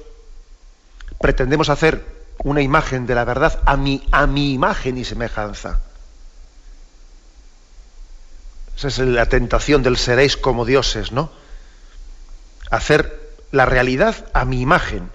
pretendemos 1.21 1.69
hacer 1.69 2.05
una 2.45 2.61
imagen 2.61 3.07
de 3.07 3.15
la 3.15 3.25
verdad 3.25 3.61
a 3.65 3.77
mi, 3.77 4.07
a 4.13 4.27
mi 4.27 4.53
imagen 4.53 4.99
y 4.99 5.05
semejanza. 5.05 5.81
Esa 8.77 8.89
es 8.89 8.99
la 8.99 9.27
tentación 9.27 9.83
del 9.83 9.97
seréis 9.97 10.37
como 10.37 10.65
dioses, 10.65 11.13
¿no? 11.13 11.31
Hacer 12.71 13.21
la 13.53 13.67
realidad 13.67 14.27
a 14.33 14.45
mi 14.45 14.61
imagen, 14.61 15.11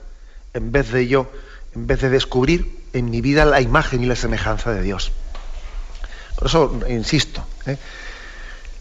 en 0.53 0.71
vez 0.71 0.91
de 0.91 1.07
yo, 1.07 1.31
en 1.73 1.87
vez 1.87 2.01
de 2.01 2.09
descubrir 2.09 2.84
en 2.95 3.09
mi 3.09 3.21
vida 3.21 3.43
la 3.45 3.61
imagen 3.61 4.03
y 4.03 4.05
la 4.05 4.15
semejanza 4.15 4.71
de 4.71 4.81
Dios. 4.81 5.11
Por 6.37 6.47
eso, 6.47 6.79
insisto, 6.89 7.45
¿eh? 7.65 7.77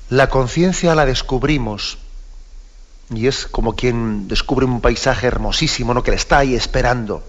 la 0.09 0.29
conciencia 0.29 0.95
la 0.95 1.05
descubrimos 1.05 1.99
y 3.13 3.27
es 3.27 3.47
como 3.47 3.75
quien 3.75 4.29
descubre 4.29 4.65
un 4.67 4.81
paisaje 4.81 5.27
hermosísimo, 5.27 5.95
¿no? 5.95 6.03
que 6.03 6.13
le 6.13 6.17
está 6.17 6.39
ahí 6.39 6.55
esperando. 6.55 7.25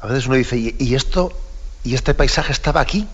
A 0.00 0.06
veces 0.06 0.26
uno 0.26 0.36
dice, 0.36 0.56
¿y 0.56 0.94
esto? 0.94 1.32
¿Y 1.84 1.94
este 1.94 2.14
paisaje 2.14 2.52
estaba 2.52 2.80
aquí? 2.80 3.06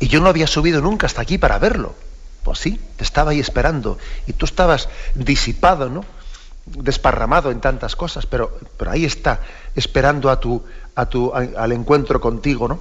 Y 0.00 0.08
yo 0.08 0.20
no 0.20 0.28
había 0.28 0.46
subido 0.46 0.80
nunca 0.80 1.06
hasta 1.06 1.22
aquí 1.22 1.36
para 1.36 1.58
verlo. 1.58 1.94
Pues 2.42 2.60
sí, 2.60 2.80
te 2.96 3.04
estaba 3.04 3.32
ahí 3.32 3.40
esperando. 3.40 3.98
Y 4.26 4.32
tú 4.32 4.46
estabas 4.46 4.88
disipado, 5.14 5.90
¿no? 5.90 6.04
Desparramado 6.76 7.50
en 7.50 7.60
tantas 7.60 7.96
cosas, 7.96 8.26
pero, 8.26 8.58
pero 8.76 8.90
ahí 8.90 9.04
está, 9.04 9.40
esperando 9.74 10.30
a 10.30 10.40
tu, 10.40 10.64
a 10.94 11.06
tu, 11.06 11.32
al 11.34 11.72
encuentro 11.72 12.20
contigo, 12.20 12.68
¿no? 12.68 12.80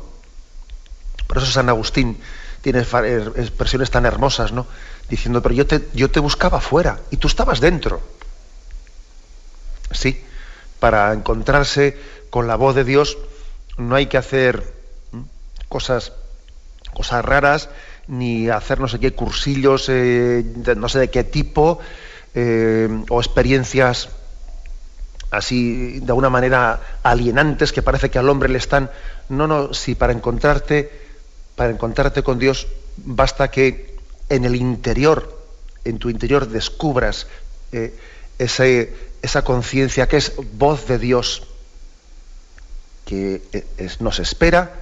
Por 1.27 1.37
eso 1.37 1.47
San 1.47 1.69
Agustín 1.69 2.17
tiene 2.61 2.79
expresiones 2.79 3.91
tan 3.91 4.05
hermosas, 4.05 4.51
¿no? 4.51 4.65
Diciendo, 5.09 5.41
pero 5.41 5.55
yo 5.55 5.67
te, 5.67 5.87
yo 5.93 6.09
te 6.09 6.19
buscaba 6.19 6.59
fuera 6.59 6.99
y 7.11 7.17
tú 7.17 7.27
estabas 7.27 7.59
dentro. 7.59 8.01
Sí, 9.91 10.23
para 10.79 11.13
encontrarse 11.13 11.97
con 12.29 12.47
la 12.47 12.55
voz 12.55 12.75
de 12.75 12.83
Dios 12.83 13.17
no 13.77 13.95
hay 13.95 14.07
que 14.07 14.17
hacer 14.17 14.73
cosas, 15.69 16.13
cosas 16.93 17.23
raras, 17.23 17.69
ni 18.07 18.49
hacer 18.49 18.79
no 18.79 18.87
sé 18.87 18.99
qué 18.99 19.13
cursillos, 19.13 19.87
eh, 19.89 20.43
no 20.75 20.89
sé 20.89 20.99
de 20.99 21.09
qué 21.09 21.23
tipo, 21.23 21.79
eh, 22.39 22.87
o 23.09 23.19
experiencias 23.19 24.09
así 25.31 25.99
de 26.01 26.05
alguna 26.05 26.29
manera 26.29 26.99
alienantes 27.01 27.73
que 27.73 27.81
parece 27.81 28.11
que 28.11 28.19
al 28.19 28.29
hombre 28.29 28.47
le 28.47 28.59
están 28.59 28.91
no 29.27 29.47
no 29.47 29.73
si 29.73 29.95
para 29.95 30.13
encontrarte 30.13 30.91
para 31.55 31.71
encontrarte 31.71 32.21
con 32.21 32.37
Dios 32.37 32.67
basta 32.97 33.49
que 33.49 33.97
en 34.29 34.45
el 34.45 34.55
interior 34.55 35.35
en 35.83 35.97
tu 35.97 36.11
interior 36.11 36.47
descubras 36.47 37.25
eh, 37.71 37.97
esa 38.37 39.41
conciencia 39.41 40.07
que 40.07 40.17
es 40.17 40.33
voz 40.53 40.85
de 40.85 40.99
Dios 40.99 41.41
que 43.05 43.41
es, 43.77 43.99
nos 43.99 44.19
espera 44.19 44.73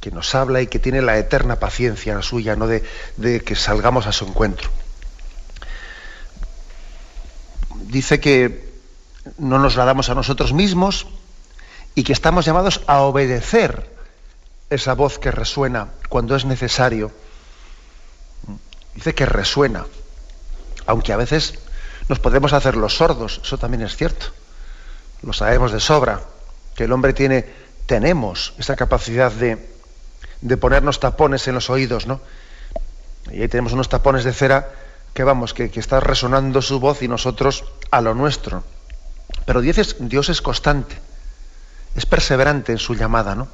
que 0.00 0.12
nos 0.12 0.36
habla 0.36 0.62
y 0.62 0.68
que 0.68 0.78
tiene 0.78 1.02
la 1.02 1.18
eterna 1.18 1.58
paciencia 1.58 2.22
suya 2.22 2.54
no 2.54 2.68
de, 2.68 2.84
de 3.16 3.40
que 3.40 3.56
salgamos 3.56 4.06
a 4.06 4.12
su 4.12 4.24
encuentro 4.24 4.70
dice 7.92 8.20
que 8.20 8.72
no 9.38 9.58
nos 9.58 9.76
la 9.76 9.84
damos 9.84 10.08
a 10.08 10.14
nosotros 10.14 10.52
mismos 10.52 11.06
y 11.94 12.02
que 12.02 12.12
estamos 12.12 12.44
llamados 12.44 12.80
a 12.86 13.02
obedecer 13.02 13.94
esa 14.70 14.94
voz 14.94 15.18
que 15.18 15.30
resuena 15.30 15.88
cuando 16.08 16.34
es 16.34 16.44
necesario. 16.44 17.12
Dice 18.94 19.14
que 19.14 19.26
resuena, 19.26 19.84
aunque 20.86 21.12
a 21.12 21.16
veces 21.16 21.58
nos 22.08 22.18
podemos 22.18 22.52
hacer 22.54 22.76
los 22.76 22.96
sordos, 22.96 23.40
eso 23.44 23.58
también 23.58 23.82
es 23.82 23.94
cierto. 23.94 24.26
Lo 25.22 25.32
sabemos 25.32 25.70
de 25.70 25.80
sobra, 25.80 26.22
que 26.74 26.84
el 26.84 26.92
hombre 26.92 27.12
tiene, 27.12 27.46
tenemos 27.86 28.54
esa 28.58 28.74
capacidad 28.74 29.30
de, 29.30 29.68
de 30.40 30.56
ponernos 30.56 30.98
tapones 30.98 31.46
en 31.46 31.54
los 31.54 31.68
oídos, 31.68 32.06
¿no? 32.06 32.20
Y 33.30 33.42
ahí 33.42 33.48
tenemos 33.48 33.72
unos 33.72 33.88
tapones 33.88 34.24
de 34.24 34.32
cera 34.32 34.72
que 35.14 35.24
vamos, 35.24 35.54
que, 35.54 35.70
está 35.74 36.00
resonando 36.00 36.62
su 36.62 36.80
voz 36.80 37.02
y 37.02 37.08
nosotros 37.08 37.64
a 37.90 38.00
lo 38.00 38.14
nuestro. 38.14 38.64
Pero 39.44 39.60
Dios 39.60 39.78
es, 39.78 39.96
Dios 39.98 40.28
es 40.28 40.40
constante, 40.40 40.96
es 41.94 42.06
perseverante 42.06 42.72
en 42.72 42.78
su 42.78 42.94
llamada, 42.94 43.34
¿no? 43.34 43.48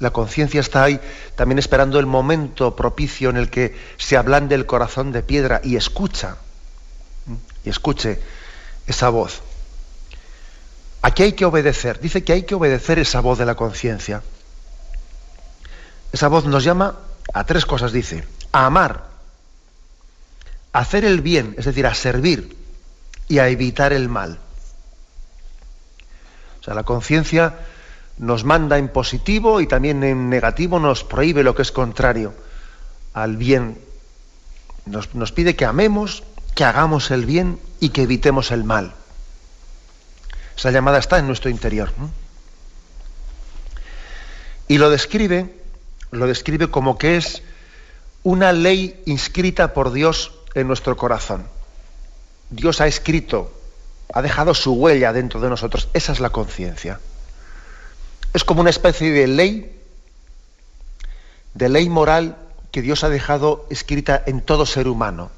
La 0.00 0.10
conciencia 0.10 0.60
está 0.60 0.84
ahí 0.84 1.00
también 1.34 1.58
esperando 1.58 1.98
el 1.98 2.06
momento 2.06 2.76
propicio 2.76 3.30
en 3.30 3.36
el 3.36 3.50
que 3.50 3.76
se 3.96 4.16
ablande 4.16 4.54
el 4.54 4.66
corazón 4.66 5.10
de 5.10 5.22
piedra 5.22 5.60
y 5.64 5.74
escucha, 5.76 6.36
y 7.64 7.70
escuche 7.70 8.20
esa 8.86 9.08
voz. 9.08 9.42
Aquí 11.02 11.24
hay 11.24 11.32
que 11.32 11.44
obedecer, 11.44 11.98
dice 12.00 12.22
que 12.22 12.32
hay 12.32 12.42
que 12.44 12.54
obedecer 12.54 12.98
esa 13.00 13.20
voz 13.20 13.38
de 13.38 13.46
la 13.46 13.56
conciencia. 13.56 14.22
Esa 16.12 16.28
voz 16.28 16.44
nos 16.44 16.62
llama 16.62 16.96
a 17.34 17.44
tres 17.44 17.66
cosas, 17.66 17.92
dice, 17.92 18.24
a 18.52 18.66
amar, 18.66 19.07
hacer 20.78 21.04
el 21.04 21.22
bien, 21.22 21.56
es 21.58 21.64
decir, 21.64 21.86
a 21.86 21.94
servir 21.94 22.56
y 23.26 23.38
a 23.38 23.48
evitar 23.48 23.92
el 23.92 24.08
mal. 24.08 24.38
O 26.60 26.62
sea, 26.62 26.74
la 26.74 26.84
conciencia 26.84 27.58
nos 28.18 28.44
manda 28.44 28.78
en 28.78 28.88
positivo 28.88 29.60
y 29.60 29.66
también 29.66 30.04
en 30.04 30.30
negativo 30.30 30.78
nos 30.78 31.02
prohíbe 31.02 31.42
lo 31.42 31.56
que 31.56 31.62
es 31.62 31.72
contrario 31.72 32.32
al 33.12 33.36
bien. 33.36 33.78
Nos, 34.86 35.32
pide 35.32 35.56
que 35.56 35.64
amemos, 35.64 36.22
que 36.54 36.64
hagamos 36.64 37.10
el 37.10 37.26
bien 37.26 37.58
y 37.80 37.88
que 37.88 38.02
evitemos 38.02 38.52
el 38.52 38.62
mal. 38.62 38.94
Esa 40.56 40.70
llamada 40.70 40.98
está 40.98 41.18
en 41.18 41.26
nuestro 41.26 41.50
interior. 41.50 41.92
Y 44.68 44.78
lo 44.78 44.90
describe, 44.90 45.60
lo 46.12 46.28
describe 46.28 46.70
como 46.70 46.98
que 46.98 47.16
es 47.16 47.42
una 48.22 48.52
ley 48.52 49.02
inscrita 49.06 49.74
por 49.74 49.92
Dios 49.92 50.37
en 50.54 50.66
nuestro 50.66 50.96
corazón. 50.96 51.46
Dios 52.50 52.80
ha 52.80 52.86
escrito, 52.86 53.52
ha 54.12 54.22
dejado 54.22 54.54
su 54.54 54.72
huella 54.74 55.12
dentro 55.12 55.40
de 55.40 55.48
nosotros. 55.48 55.88
Esa 55.92 56.12
es 56.12 56.20
la 56.20 56.30
conciencia. 56.30 57.00
Es 58.32 58.44
como 58.44 58.60
una 58.60 58.70
especie 58.70 59.10
de 59.10 59.26
ley, 59.26 59.80
de 61.54 61.68
ley 61.68 61.88
moral 61.88 62.36
que 62.70 62.82
Dios 62.82 63.04
ha 63.04 63.08
dejado 63.08 63.66
escrita 63.70 64.22
en 64.26 64.40
todo 64.40 64.66
ser 64.66 64.88
humano. 64.88 65.30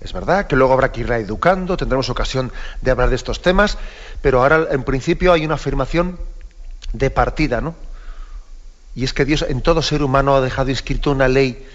Es 0.00 0.12
verdad 0.12 0.46
que 0.46 0.56
luego 0.56 0.74
habrá 0.74 0.92
que 0.92 1.00
irla 1.00 1.18
educando, 1.18 1.78
tendremos 1.78 2.10
ocasión 2.10 2.52
de 2.82 2.90
hablar 2.90 3.08
de 3.08 3.16
estos 3.16 3.40
temas, 3.40 3.78
pero 4.20 4.42
ahora 4.42 4.68
en 4.70 4.84
principio 4.84 5.32
hay 5.32 5.46
una 5.46 5.54
afirmación 5.54 6.18
de 6.92 7.10
partida, 7.10 7.62
¿no? 7.62 7.74
Y 8.94 9.04
es 9.04 9.14
que 9.14 9.24
Dios 9.24 9.44
en 9.48 9.62
todo 9.62 9.80
ser 9.80 10.02
humano 10.02 10.36
ha 10.36 10.40
dejado 10.42 10.70
escrito 10.70 11.10
una 11.10 11.26
ley, 11.26 11.66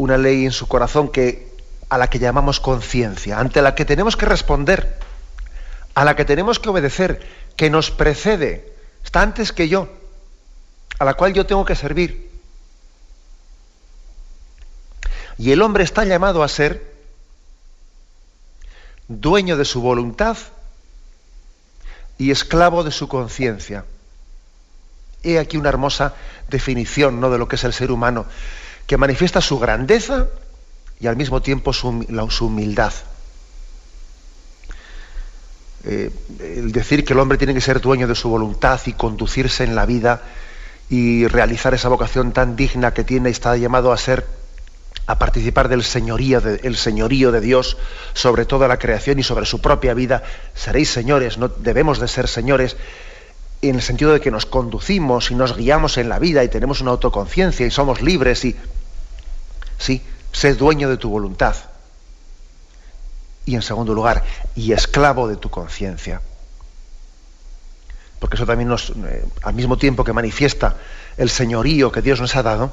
una 0.00 0.16
ley 0.16 0.46
en 0.46 0.52
su 0.52 0.66
corazón 0.66 1.10
que 1.10 1.54
a 1.90 1.98
la 1.98 2.08
que 2.08 2.18
llamamos 2.18 2.58
conciencia, 2.58 3.38
ante 3.38 3.60
la 3.60 3.74
que 3.74 3.84
tenemos 3.84 4.16
que 4.16 4.24
responder 4.24 4.98
a 5.94 6.04
la 6.04 6.16
que 6.16 6.24
tenemos 6.24 6.58
que 6.58 6.70
obedecer, 6.70 7.20
que 7.56 7.68
nos 7.68 7.90
precede, 7.90 8.72
está 9.04 9.20
antes 9.20 9.52
que 9.52 9.68
yo, 9.68 9.88
a 10.98 11.04
la 11.04 11.14
cual 11.14 11.34
yo 11.34 11.44
tengo 11.44 11.66
que 11.66 11.74
servir. 11.74 12.30
Y 15.36 15.52
el 15.52 15.60
hombre 15.60 15.84
está 15.84 16.04
llamado 16.04 16.42
a 16.42 16.48
ser 16.48 16.94
dueño 19.08 19.58
de 19.58 19.66
su 19.66 19.82
voluntad 19.82 20.38
y 22.16 22.30
esclavo 22.30 22.84
de 22.84 22.90
su 22.90 23.06
conciencia. 23.06 23.84
He 25.22 25.38
aquí 25.38 25.58
una 25.58 25.68
hermosa 25.68 26.14
definición 26.48 27.20
¿no? 27.20 27.30
de 27.30 27.36
lo 27.36 27.48
que 27.48 27.56
es 27.56 27.64
el 27.64 27.74
ser 27.74 27.90
humano, 27.90 28.24
que 28.90 28.96
manifiesta 28.96 29.40
su 29.40 29.60
grandeza 29.60 30.26
y 30.98 31.06
al 31.06 31.14
mismo 31.14 31.40
tiempo 31.40 31.72
su, 31.72 31.90
humildad. 32.40 32.92
Eh, 35.84 36.10
el 36.40 36.72
decir 36.72 37.04
que 37.04 37.12
el 37.12 37.20
hombre 37.20 37.38
tiene 37.38 37.54
que 37.54 37.60
ser 37.60 37.80
dueño 37.80 38.08
de 38.08 38.16
su 38.16 38.28
voluntad 38.28 38.80
y 38.86 38.94
conducirse 38.94 39.62
en 39.62 39.76
la 39.76 39.86
vida 39.86 40.22
y 40.88 41.28
realizar 41.28 41.72
esa 41.72 41.88
vocación 41.88 42.32
tan 42.32 42.56
digna 42.56 42.92
que 42.92 43.04
tiene 43.04 43.28
y 43.28 43.32
está 43.32 43.56
llamado 43.56 43.92
a 43.92 43.96
ser 43.96 44.26
a 45.06 45.20
participar 45.20 45.68
del 45.68 45.84
señorío 45.84 46.40
de, 46.40 46.74
señorío 46.74 47.30
de 47.30 47.40
Dios 47.40 47.76
sobre 48.12 48.44
toda 48.44 48.66
la 48.66 48.80
creación 48.80 49.20
y 49.20 49.22
sobre 49.22 49.46
su 49.46 49.60
propia 49.60 49.94
vida 49.94 50.24
seréis 50.52 50.90
señores 50.90 51.38
no 51.38 51.46
debemos 51.46 52.00
de 52.00 52.08
ser 52.08 52.26
señores 52.26 52.76
en 53.62 53.76
el 53.76 53.82
sentido 53.82 54.12
de 54.12 54.20
que 54.20 54.32
nos 54.32 54.46
conducimos 54.46 55.30
y 55.30 55.36
nos 55.36 55.56
guiamos 55.56 55.96
en 55.96 56.08
la 56.08 56.18
vida 56.18 56.42
y 56.42 56.48
tenemos 56.48 56.80
una 56.80 56.90
autoconciencia 56.90 57.64
y 57.64 57.70
somos 57.70 58.02
libres 58.02 58.44
y 58.44 58.56
sí 59.80 60.00
sé 60.30 60.54
dueño 60.54 60.88
de 60.88 60.96
tu 60.96 61.10
voluntad 61.10 61.56
y 63.46 63.56
en 63.56 63.62
segundo 63.62 63.94
lugar, 63.94 64.22
y 64.54 64.72
esclavo 64.72 65.26
de 65.26 65.36
tu 65.36 65.50
conciencia. 65.50 66.20
Porque 68.20 68.36
eso 68.36 68.46
también 68.46 68.68
nos, 68.68 68.90
eh, 68.90 69.24
al 69.42 69.54
mismo 69.54 69.76
tiempo 69.76 70.04
que 70.04 70.12
manifiesta 70.12 70.76
el 71.16 71.30
señorío 71.30 71.90
que 71.90 72.02
Dios 72.02 72.20
nos 72.20 72.36
ha 72.36 72.44
dado, 72.44 72.72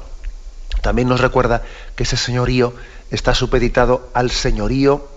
también 0.81 1.07
nos 1.07 1.21
recuerda 1.21 1.63
que 1.95 2.03
ese 2.03 2.17
señorío 2.17 2.75
está 3.09 3.33
supeditado 3.33 4.11
al 4.13 4.29
señorío, 4.29 5.07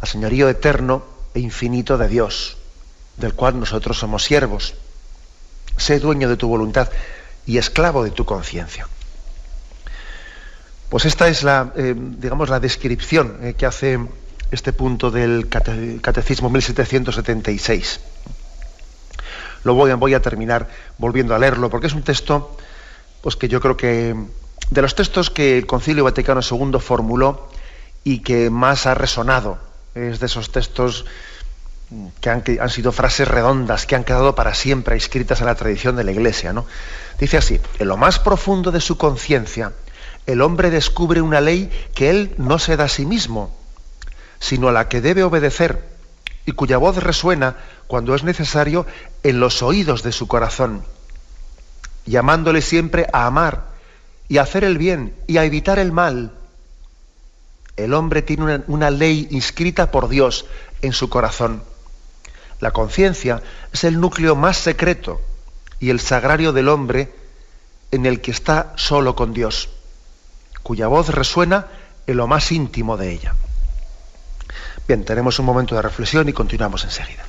al 0.00 0.08
señorío 0.08 0.48
eterno 0.48 1.02
e 1.34 1.40
infinito 1.40 1.98
de 1.98 2.06
Dios, 2.06 2.58
del 3.16 3.34
cual 3.34 3.58
nosotros 3.58 3.98
somos 3.98 4.22
siervos. 4.22 4.74
Sé 5.76 5.98
dueño 5.98 6.28
de 6.28 6.36
tu 6.36 6.46
voluntad 6.46 6.88
y 7.46 7.58
esclavo 7.58 8.04
de 8.04 8.10
tu 8.10 8.24
conciencia. 8.24 8.86
Pues 10.94 11.06
esta 11.06 11.26
es 11.26 11.42
la, 11.42 11.72
eh, 11.74 11.92
digamos, 11.96 12.48
la 12.50 12.60
descripción 12.60 13.38
eh, 13.42 13.54
que 13.58 13.66
hace 13.66 13.98
este 14.52 14.72
punto 14.72 15.10
del 15.10 15.48
Catecismo 15.48 16.50
1776. 16.50 17.98
Lo 19.64 19.74
voy 19.74 19.92
voy 19.94 20.14
a 20.14 20.22
terminar 20.22 20.68
volviendo 20.96 21.34
a 21.34 21.40
leerlo, 21.40 21.68
porque 21.68 21.88
es 21.88 21.94
un 21.94 22.04
texto 22.04 22.56
pues, 23.22 23.34
que 23.34 23.48
yo 23.48 23.60
creo 23.60 23.76
que 23.76 24.14
de 24.70 24.82
los 24.82 24.94
textos 24.94 25.30
que 25.30 25.58
el 25.58 25.66
Concilio 25.66 26.04
Vaticano 26.04 26.42
II 26.48 26.78
formuló 26.78 27.48
y 28.04 28.20
que 28.20 28.48
más 28.48 28.86
ha 28.86 28.94
resonado, 28.94 29.58
es 29.96 30.20
de 30.20 30.26
esos 30.26 30.52
textos 30.52 31.06
que 32.20 32.30
han, 32.30 32.44
han, 32.60 32.70
sido 32.70 32.92
frases 32.92 33.26
redondas, 33.26 33.86
que 33.86 33.96
han 33.96 34.04
quedado 34.04 34.36
para 34.36 34.54
siempre 34.54 34.94
escritas 34.94 35.40
en 35.40 35.46
la 35.46 35.56
tradición 35.56 35.96
de 35.96 36.04
la 36.04 36.12
Iglesia. 36.12 36.52
¿no? 36.52 36.66
Dice 37.18 37.36
así, 37.36 37.60
en 37.80 37.88
lo 37.88 37.96
más 37.96 38.20
profundo 38.20 38.70
de 38.70 38.80
su 38.80 38.96
conciencia, 38.96 39.72
el 40.26 40.40
hombre 40.40 40.70
descubre 40.70 41.20
una 41.20 41.40
ley 41.40 41.70
que 41.94 42.10
él 42.10 42.34
no 42.38 42.58
se 42.58 42.76
da 42.76 42.84
a 42.84 42.88
sí 42.88 43.04
mismo, 43.04 43.54
sino 44.38 44.68
a 44.68 44.72
la 44.72 44.88
que 44.88 45.00
debe 45.00 45.22
obedecer 45.22 45.84
y 46.46 46.52
cuya 46.52 46.78
voz 46.78 46.96
resuena 46.96 47.56
cuando 47.86 48.14
es 48.14 48.24
necesario 48.24 48.86
en 49.22 49.40
los 49.40 49.62
oídos 49.62 50.02
de 50.02 50.12
su 50.12 50.26
corazón, 50.26 50.84
llamándole 52.06 52.62
siempre 52.62 53.06
a 53.12 53.26
amar 53.26 53.74
y 54.28 54.38
a 54.38 54.42
hacer 54.42 54.64
el 54.64 54.78
bien 54.78 55.14
y 55.26 55.36
a 55.36 55.44
evitar 55.44 55.78
el 55.78 55.92
mal. 55.92 56.32
El 57.76 57.92
hombre 57.92 58.22
tiene 58.22 58.44
una, 58.44 58.64
una 58.66 58.90
ley 58.90 59.28
inscrita 59.30 59.90
por 59.90 60.08
Dios 60.08 60.46
en 60.80 60.92
su 60.92 61.10
corazón. 61.10 61.62
La 62.60 62.70
conciencia 62.70 63.42
es 63.72 63.84
el 63.84 64.00
núcleo 64.00 64.36
más 64.36 64.56
secreto 64.56 65.20
y 65.80 65.90
el 65.90 66.00
sagrario 66.00 66.52
del 66.52 66.68
hombre 66.68 67.12
en 67.90 68.06
el 68.06 68.22
que 68.22 68.30
está 68.30 68.72
solo 68.76 69.14
con 69.14 69.34
Dios 69.34 69.68
cuya 70.64 70.88
voz 70.88 71.10
resuena 71.10 71.66
en 72.08 72.16
lo 72.16 72.26
más 72.26 72.50
íntimo 72.50 72.96
de 72.96 73.12
ella. 73.12 73.34
Bien, 74.88 75.04
tenemos 75.04 75.38
un 75.38 75.46
momento 75.46 75.76
de 75.76 75.82
reflexión 75.82 76.28
y 76.28 76.32
continuamos 76.32 76.82
enseguida. 76.84 77.24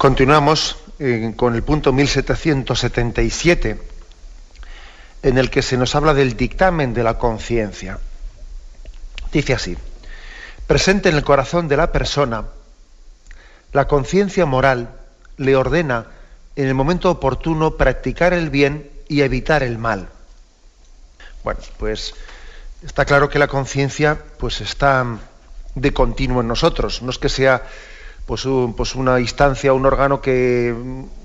Continuamos 0.00 0.78
eh, 0.98 1.34
con 1.36 1.54
el 1.54 1.62
punto 1.62 1.92
1777, 1.92 3.82
en 5.22 5.36
el 5.36 5.50
que 5.50 5.60
se 5.60 5.76
nos 5.76 5.94
habla 5.94 6.14
del 6.14 6.38
dictamen 6.38 6.94
de 6.94 7.02
la 7.02 7.18
conciencia. 7.18 7.98
Dice 9.30 9.52
así, 9.52 9.76
presente 10.66 11.10
en 11.10 11.16
el 11.16 11.22
corazón 11.22 11.68
de 11.68 11.76
la 11.76 11.92
persona, 11.92 12.46
la 13.74 13.86
conciencia 13.86 14.46
moral 14.46 14.88
le 15.36 15.54
ordena 15.54 16.06
en 16.56 16.66
el 16.66 16.72
momento 16.72 17.10
oportuno 17.10 17.76
practicar 17.76 18.32
el 18.32 18.48
bien 18.48 18.90
y 19.06 19.20
evitar 19.20 19.62
el 19.62 19.76
mal. 19.76 20.08
Bueno, 21.44 21.60
pues 21.76 22.14
está 22.82 23.04
claro 23.04 23.28
que 23.28 23.38
la 23.38 23.48
conciencia 23.48 24.16
pues 24.38 24.62
está 24.62 25.04
de 25.74 25.92
continuo 25.92 26.40
en 26.40 26.48
nosotros, 26.48 27.02
no 27.02 27.10
es 27.10 27.18
que 27.18 27.28
sea 27.28 27.64
pues, 28.30 28.46
pues, 28.76 28.94
una 28.94 29.18
instancia, 29.18 29.72
un 29.72 29.84
órgano 29.84 30.20
que 30.20 30.72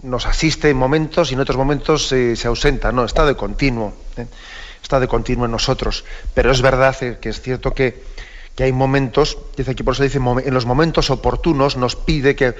nos 0.01 0.25
asiste 0.25 0.71
en 0.71 0.77
momentos 0.77 1.29
y 1.29 1.35
en 1.35 1.39
otros 1.39 1.55
momentos 1.55 2.07
se 2.07 2.47
ausenta, 2.47 2.91
no, 2.91 3.05
está 3.05 3.27
de 3.27 3.35
continuo, 3.35 3.93
¿eh? 4.17 4.25
está 4.81 4.99
de 4.99 5.07
continuo 5.07 5.45
en 5.45 5.51
nosotros. 5.51 6.03
Pero 6.33 6.49
es 6.49 6.63
verdad 6.63 6.95
eh, 7.01 7.19
que 7.21 7.29
es 7.29 7.41
cierto 7.41 7.75
que, 7.75 8.01
hay 8.57 8.71
momentos, 8.71 9.37
dice 9.55 9.69
aquí 9.69 9.83
por 9.83 9.93
eso 9.93 10.01
dice, 10.01 10.17
en 10.17 10.51
los 10.51 10.65
momentos 10.65 11.11
oportunos 11.11 11.77
nos 11.77 11.95
pide 11.95 12.35
que 12.35 12.55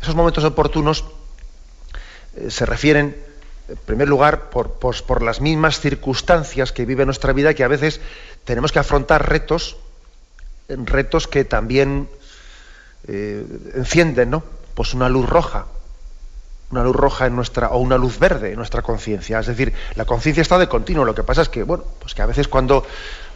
esos 0.00 0.14
momentos 0.14 0.44
oportunos 0.44 1.04
eh, 2.36 2.50
se 2.50 2.64
refieren, 2.64 3.14
en 3.68 3.76
primer 3.76 4.08
lugar, 4.08 4.48
por, 4.48 4.78
por, 4.78 5.22
las 5.22 5.42
mismas 5.42 5.80
circunstancias 5.80 6.72
que 6.72 6.86
vive 6.86 7.04
nuestra 7.04 7.34
vida, 7.34 7.52
que 7.52 7.62
a 7.62 7.68
veces 7.68 8.00
tenemos 8.46 8.72
que 8.72 8.78
afrontar 8.78 9.28
retos, 9.28 9.76
retos 10.66 11.28
que 11.28 11.44
también 11.44 12.08
eh, 13.08 13.44
encienden, 13.74 14.30
¿no? 14.30 14.42
Pues 14.74 14.94
una 14.94 15.08
luz 15.08 15.28
roja, 15.28 15.66
una 16.70 16.84
luz 16.84 16.96
roja 16.96 17.26
en 17.26 17.36
nuestra 17.36 17.68
o 17.68 17.78
una 17.78 17.98
luz 17.98 18.18
verde 18.18 18.50
en 18.50 18.56
nuestra 18.56 18.82
conciencia. 18.82 19.40
Es 19.40 19.46
decir, 19.46 19.72
la 19.94 20.04
conciencia 20.04 20.40
está 20.40 20.58
de 20.58 20.68
continuo. 20.68 21.04
Lo 21.04 21.14
que 21.14 21.22
pasa 21.22 21.42
es 21.42 21.48
que, 21.48 21.62
bueno, 21.62 21.84
pues 22.00 22.14
que 22.14 22.22
a 22.22 22.26
veces 22.26 22.48
cuando, 22.48 22.84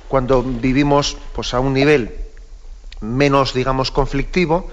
cuando 0.08 0.42
vivimos 0.42 1.16
pues 1.34 1.52
a 1.52 1.60
un 1.60 1.74
nivel 1.74 2.14
menos, 3.00 3.52
digamos, 3.52 3.90
conflictivo, 3.90 4.70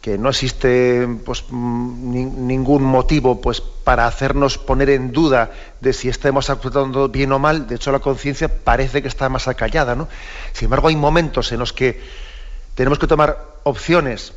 que 0.00 0.16
no 0.16 0.30
existe 0.30 1.06
pues, 1.24 1.44
ningún 1.52 2.82
motivo 2.82 3.40
pues, 3.40 3.60
para 3.60 4.06
hacernos 4.06 4.56
poner 4.56 4.88
en 4.90 5.12
duda 5.12 5.50
de 5.80 5.92
si 5.92 6.08
estemos 6.08 6.48
actuando 6.48 7.08
bien 7.10 7.32
o 7.32 7.38
mal, 7.38 7.66
de 7.66 7.74
hecho 7.74 7.92
la 7.92 7.98
conciencia 7.98 8.48
parece 8.48 9.02
que 9.02 9.08
está 9.08 9.28
más 9.28 9.46
acallada. 9.46 9.94
¿no? 9.94 10.08
Sin 10.52 10.66
embargo, 10.66 10.88
hay 10.88 10.96
momentos 10.96 11.52
en 11.52 11.58
los 11.58 11.72
que 11.74 12.00
tenemos 12.80 12.98
que 12.98 13.06
tomar 13.06 13.44
opciones 13.64 14.32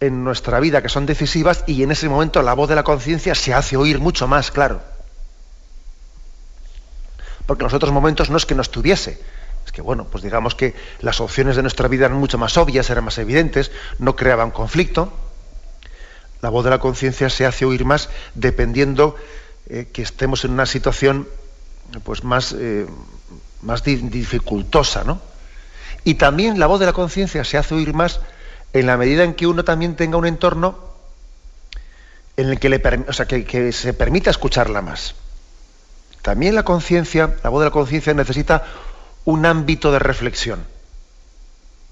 en 0.00 0.22
nuestra 0.22 0.60
vida 0.60 0.82
que 0.82 0.90
son 0.90 1.06
decisivas 1.06 1.64
y 1.66 1.82
en 1.82 1.90
ese 1.90 2.06
momento 2.06 2.42
la 2.42 2.52
voz 2.52 2.68
de 2.68 2.74
la 2.74 2.82
conciencia 2.82 3.34
se 3.34 3.54
hace 3.54 3.78
oír 3.78 4.00
mucho 4.00 4.28
más, 4.28 4.50
claro. 4.50 4.82
Porque 7.46 7.62
en 7.62 7.68
los 7.68 7.72
otros 7.72 7.90
momentos 7.90 8.28
no 8.28 8.36
es 8.36 8.44
que 8.44 8.54
no 8.54 8.60
estuviese, 8.60 9.18
es 9.64 9.72
que 9.72 9.80
bueno, 9.80 10.04
pues 10.04 10.22
digamos 10.22 10.54
que 10.54 10.74
las 11.00 11.22
opciones 11.22 11.56
de 11.56 11.62
nuestra 11.62 11.88
vida 11.88 12.04
eran 12.04 12.18
mucho 12.18 12.36
más 12.36 12.58
obvias, 12.58 12.90
eran 12.90 13.04
más 13.04 13.16
evidentes, 13.16 13.70
no 13.98 14.14
creaban 14.14 14.50
conflicto. 14.50 15.10
La 16.42 16.50
voz 16.50 16.64
de 16.64 16.70
la 16.70 16.80
conciencia 16.80 17.30
se 17.30 17.46
hace 17.46 17.64
oír 17.64 17.86
más 17.86 18.10
dependiendo 18.34 19.16
eh, 19.70 19.88
que 19.90 20.02
estemos 20.02 20.44
en 20.44 20.50
una 20.50 20.66
situación 20.66 21.26
pues 22.04 22.24
más, 22.24 22.52
eh, 22.52 22.84
más 23.62 23.84
dificultosa, 23.84 25.02
¿no? 25.04 25.22
Y 26.04 26.14
también 26.14 26.58
la 26.58 26.66
voz 26.66 26.80
de 26.80 26.86
la 26.86 26.92
conciencia 26.92 27.44
se 27.44 27.58
hace 27.58 27.74
oír 27.74 27.94
más 27.94 28.20
en 28.72 28.86
la 28.86 28.96
medida 28.96 29.24
en 29.24 29.34
que 29.34 29.46
uno 29.46 29.64
también 29.64 29.96
tenga 29.96 30.16
un 30.16 30.26
entorno 30.26 30.78
en 32.36 32.50
el 32.50 32.60
que, 32.60 32.68
le, 32.68 32.80
o 33.08 33.12
sea, 33.12 33.26
que, 33.26 33.72
se 33.72 33.94
permita 33.94 34.30
escucharla 34.30 34.80
más. 34.80 35.16
También 36.22 36.54
la 36.54 36.62
conciencia, 36.62 37.36
la 37.42 37.50
voz 37.50 37.60
de 37.60 37.66
la 37.66 37.72
conciencia 37.72 38.14
necesita 38.14 38.64
un 39.24 39.44
ámbito 39.44 39.90
de 39.90 39.98
reflexión, 39.98 40.64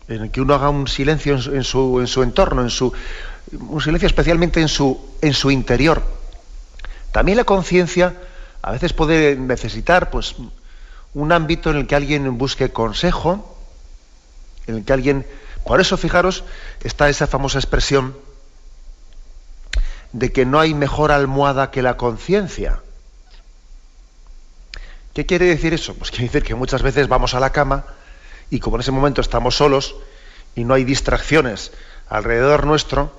en 0.09 0.23
el 0.23 0.31
que 0.31 0.41
uno 0.41 0.55
haga 0.55 0.69
un 0.69 0.87
silencio 0.87 1.35
en 1.35 1.65
su, 1.65 2.01
en 2.01 2.07
su, 2.07 2.23
entorno, 2.23 2.63
en 2.63 2.71
su, 2.71 2.93
un 3.59 3.81
silencio 3.81 4.07
especialmente 4.07 4.61
en 4.61 4.69
su, 4.69 5.17
en 5.21 5.35
su 5.35 5.51
interior. 5.51 6.03
También 7.11 7.39
la 7.39 7.45
conciencia 7.45 8.15
a 8.63 8.71
veces 8.71 8.93
puede 8.93 9.37
necesitar 9.37 10.11
pues, 10.11 10.37
un 11.15 11.33
ámbito 11.33 11.71
en 11.71 11.79
el 11.79 11.87
que 11.87 11.97
alguien 11.97 12.39
busque 12.39 12.71
consejo, 12.71 13.56
en 14.67 14.77
el 14.77 14.85
que 14.85 14.93
alguien... 14.93 15.27
Por 15.65 15.81
eso, 15.81 15.97
fijaros, 15.97 16.45
está 16.85 17.09
esa 17.09 17.27
famosa 17.27 17.59
expresión 17.59 18.17
de 20.13 20.33
que 20.33 20.47
no 20.47 20.61
hay 20.61 20.75
mejor 20.75 21.13
almohada 21.13 21.71
que 21.71 21.83
la 21.83 21.97
conciencia. 21.97 22.81
¿Qué 25.13 25.27
quiere 25.27 25.47
decir 25.47 25.75
eso? 25.75 25.95
Pues 25.95 26.11
quiere 26.11 26.27
decir 26.27 26.43
que 26.43 26.55
muchas 26.55 26.83
veces 26.83 27.09
vamos 27.09 27.35
a 27.35 27.41
la 27.41 27.51
cama 27.51 27.85
y 28.51 28.61
como 28.61 28.77
en 28.77 28.83
ese 28.83 28.93
momento 28.93 29.21
estamos 29.21 29.57
solos 29.57 29.97
y 30.55 30.65
no 30.65 30.75
hay 30.75 30.85
distracciones 30.85 31.73
alrededor 32.09 32.67
nuestro, 32.67 33.13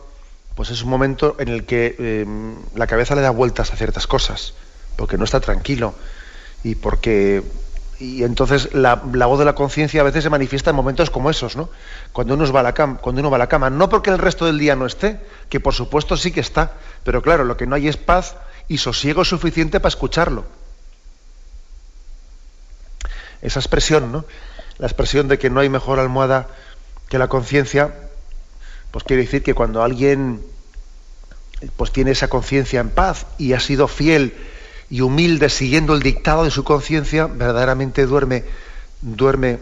pues 0.55 0.69
es 0.69 0.81
un 0.81 0.89
momento 0.89 1.35
en 1.39 1.49
el 1.49 1.65
que 1.65 1.95
em, 1.99 2.55
la 2.75 2.87
cabeza 2.87 3.15
le 3.15 3.21
da 3.21 3.29
vueltas 3.29 3.73
a 3.73 3.75
ciertas 3.75 4.07
cosas, 4.07 4.53
porque 4.95 5.17
no 5.17 5.23
está 5.23 5.39
tranquilo 5.39 5.93
y 6.63 6.75
porque 6.75 7.43
y 7.99 8.23
entonces 8.23 8.73
la, 8.73 8.95
voz 8.95 9.39
de 9.39 9.45
la 9.45 9.55
conciencia 9.55 10.01
a 10.01 10.03
veces 10.03 10.23
se 10.23 10.29
manifiesta 10.29 10.69
en 10.69 10.75
momentos 10.75 11.09
como 11.09 11.29
esos, 11.29 11.55
¿no? 11.55 11.69
Cuando 12.11 12.35
uno, 12.35 12.51
va 12.51 12.59
a 12.59 12.63
la 12.63 12.73
cama, 12.73 12.97
cuando 12.97 13.21
uno 13.21 13.31
va 13.31 13.37
a 13.37 13.39
la 13.39 13.49
cama, 13.49 13.69
no 13.69 13.89
porque 13.89 14.11
el 14.11 14.19
resto 14.19 14.45
del 14.45 14.59
día 14.59 14.75
no 14.75 14.85
esté, 14.85 15.19
que 15.49 15.59
por 15.59 15.73
supuesto 15.73 16.15
sí 16.15 16.31
que 16.31 16.39
está, 16.39 16.73
pero 17.03 17.21
claro, 17.21 17.43
lo 17.43 17.57
que 17.57 17.65
no 17.65 17.75
hay 17.75 17.87
es 17.87 17.97
paz 17.97 18.35
y 18.67 18.77
sosiego 18.77 19.25
suficiente 19.25 19.79
para 19.79 19.89
escucharlo. 19.89 20.45
Esa 23.41 23.59
expresión, 23.59 24.11
¿no? 24.11 24.25
La 24.77 24.85
expresión 24.85 25.27
de 25.27 25.39
que 25.39 25.49
no 25.49 25.59
hay 25.59 25.69
mejor 25.69 25.99
almohada 25.99 26.47
que 27.09 27.17
la 27.17 27.27
conciencia, 27.27 27.95
pues 28.91 29.03
quiere 29.05 29.23
decir 29.23 29.41
que 29.41 29.55
cuando 29.55 29.81
alguien 29.81 30.43
pues 31.75 31.91
tiene 31.91 32.11
esa 32.11 32.27
conciencia 32.27 32.79
en 32.79 32.89
paz 32.89 33.25
y 33.39 33.53
ha 33.53 33.59
sido 33.59 33.87
fiel 33.87 34.35
y 34.89 35.01
humilde, 35.01 35.49
siguiendo 35.49 35.93
el 35.93 36.01
dictado 36.01 36.43
de 36.43 36.51
su 36.51 36.63
conciencia, 36.63 37.27
verdaderamente 37.27 38.05
duerme, 38.05 38.45
duerme 39.01 39.59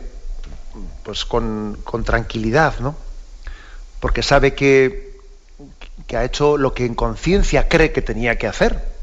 pues 1.03 1.25
con, 1.25 1.77
tranquilidad, 2.05 2.79
¿no? 2.79 2.95
Porque 3.99 4.21
sabe 4.21 4.53
que, 4.53 5.17
que, 6.07 6.17
ha 6.17 6.23
hecho 6.23 6.57
lo 6.57 6.73
que 6.73 6.85
en 6.85 6.95
conciencia 6.95 7.67
cree 7.67 7.91
que 7.91 8.01
tenía 8.01 8.37
que 8.37 8.47
hacer. 8.47 8.93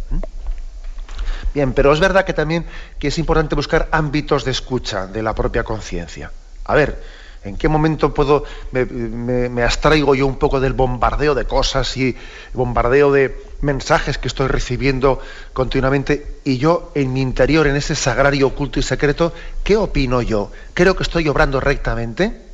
Bien, 1.55 1.73
pero 1.73 1.93
es 1.93 2.01
verdad 2.01 2.25
que 2.25 2.33
también 2.33 2.65
que 2.99 3.09
es 3.09 3.19
importante 3.19 3.55
buscar 3.55 3.89
ámbitos 3.91 4.45
de 4.45 4.53
escucha 4.53 5.07
de 5.07 5.23
la 5.23 5.35
propia 5.35 5.65
conciencia. 5.65 6.31
A 6.65 6.75
ver, 6.75 7.03
¿En 7.45 7.57
qué 7.57 7.69
momento 7.69 8.15
puedo, 8.15 8.45
me, 8.71 9.63
abstraigo 9.65 10.15
yo 10.15 10.27
un 10.29 10.37
poco 10.37 10.61
del 10.61 10.75
bombardeo 10.75 11.35
de 11.35 11.45
cosas 11.45 11.97
y 11.97 12.17
bombardeo 12.55 13.11
de 13.11 13.37
mensajes 13.63 14.17
que 14.17 14.29
estoy 14.29 14.47
recibiendo 14.47 15.19
continuamente 15.53 16.39
y 16.45 16.59
yo 16.59 16.93
en 16.95 17.13
mi 17.13 17.21
interior, 17.21 17.67
en 17.67 17.75
ese 17.75 17.97
sagrario 17.97 18.47
oculto 18.47 18.79
y 18.79 18.83
secreto, 18.85 19.33
¿qué 19.65 19.77
opino 19.77 20.23
yo? 20.23 20.53
¿Creo 20.73 20.95
que 20.95 21.03
estoy 21.03 21.29
obrando 21.29 21.59
rectamente? 21.59 22.47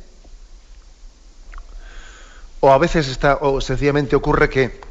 O 2.59 2.71
a 2.71 2.77
veces 2.79 3.09
está, 3.09 3.37
o 3.41 3.61
sencillamente 3.61 4.15
ocurre 4.15 4.49
que 4.49 4.81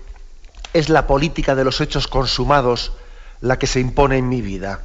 es 0.72 0.88
la 0.88 1.08
política 1.08 1.56
de 1.56 1.64
los 1.64 1.80
hechos 1.80 2.06
consumados 2.06 2.92
la 3.40 3.58
que 3.58 3.66
se 3.66 3.80
impone 3.80 4.16
en 4.18 4.28
mi 4.28 4.42
vida. 4.42 4.82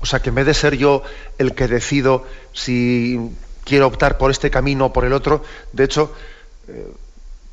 O 0.00 0.06
sea, 0.06 0.20
que 0.20 0.28
en 0.28 0.34
vez 0.34 0.46
de 0.46 0.54
ser 0.54 0.76
yo 0.76 1.02
el 1.38 1.54
que 1.54 1.66
decido 1.66 2.24
si 2.52 3.32
quiero 3.68 3.86
optar 3.86 4.16
por 4.16 4.30
este 4.30 4.50
camino 4.50 4.86
o 4.86 4.92
por 4.92 5.04
el 5.04 5.12
otro. 5.12 5.44
De 5.72 5.84
hecho, 5.84 6.12
eh, 6.68 6.90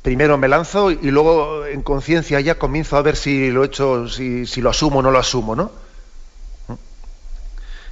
primero 0.02 0.38
me 0.38 0.48
lanzo 0.48 0.90
y 0.90 1.10
luego 1.10 1.66
en 1.66 1.82
conciencia 1.82 2.40
ya 2.40 2.56
comienzo 2.56 2.96
a 2.96 3.02
ver 3.02 3.16
si 3.16 3.50
lo 3.50 3.62
he 3.62 3.66
hecho, 3.66 4.08
si, 4.08 4.46
lo 4.60 4.70
asumo 4.70 5.00
o 5.00 5.02
no 5.02 5.10
lo 5.10 5.18
asumo, 5.18 5.54
¿no? 5.54 5.70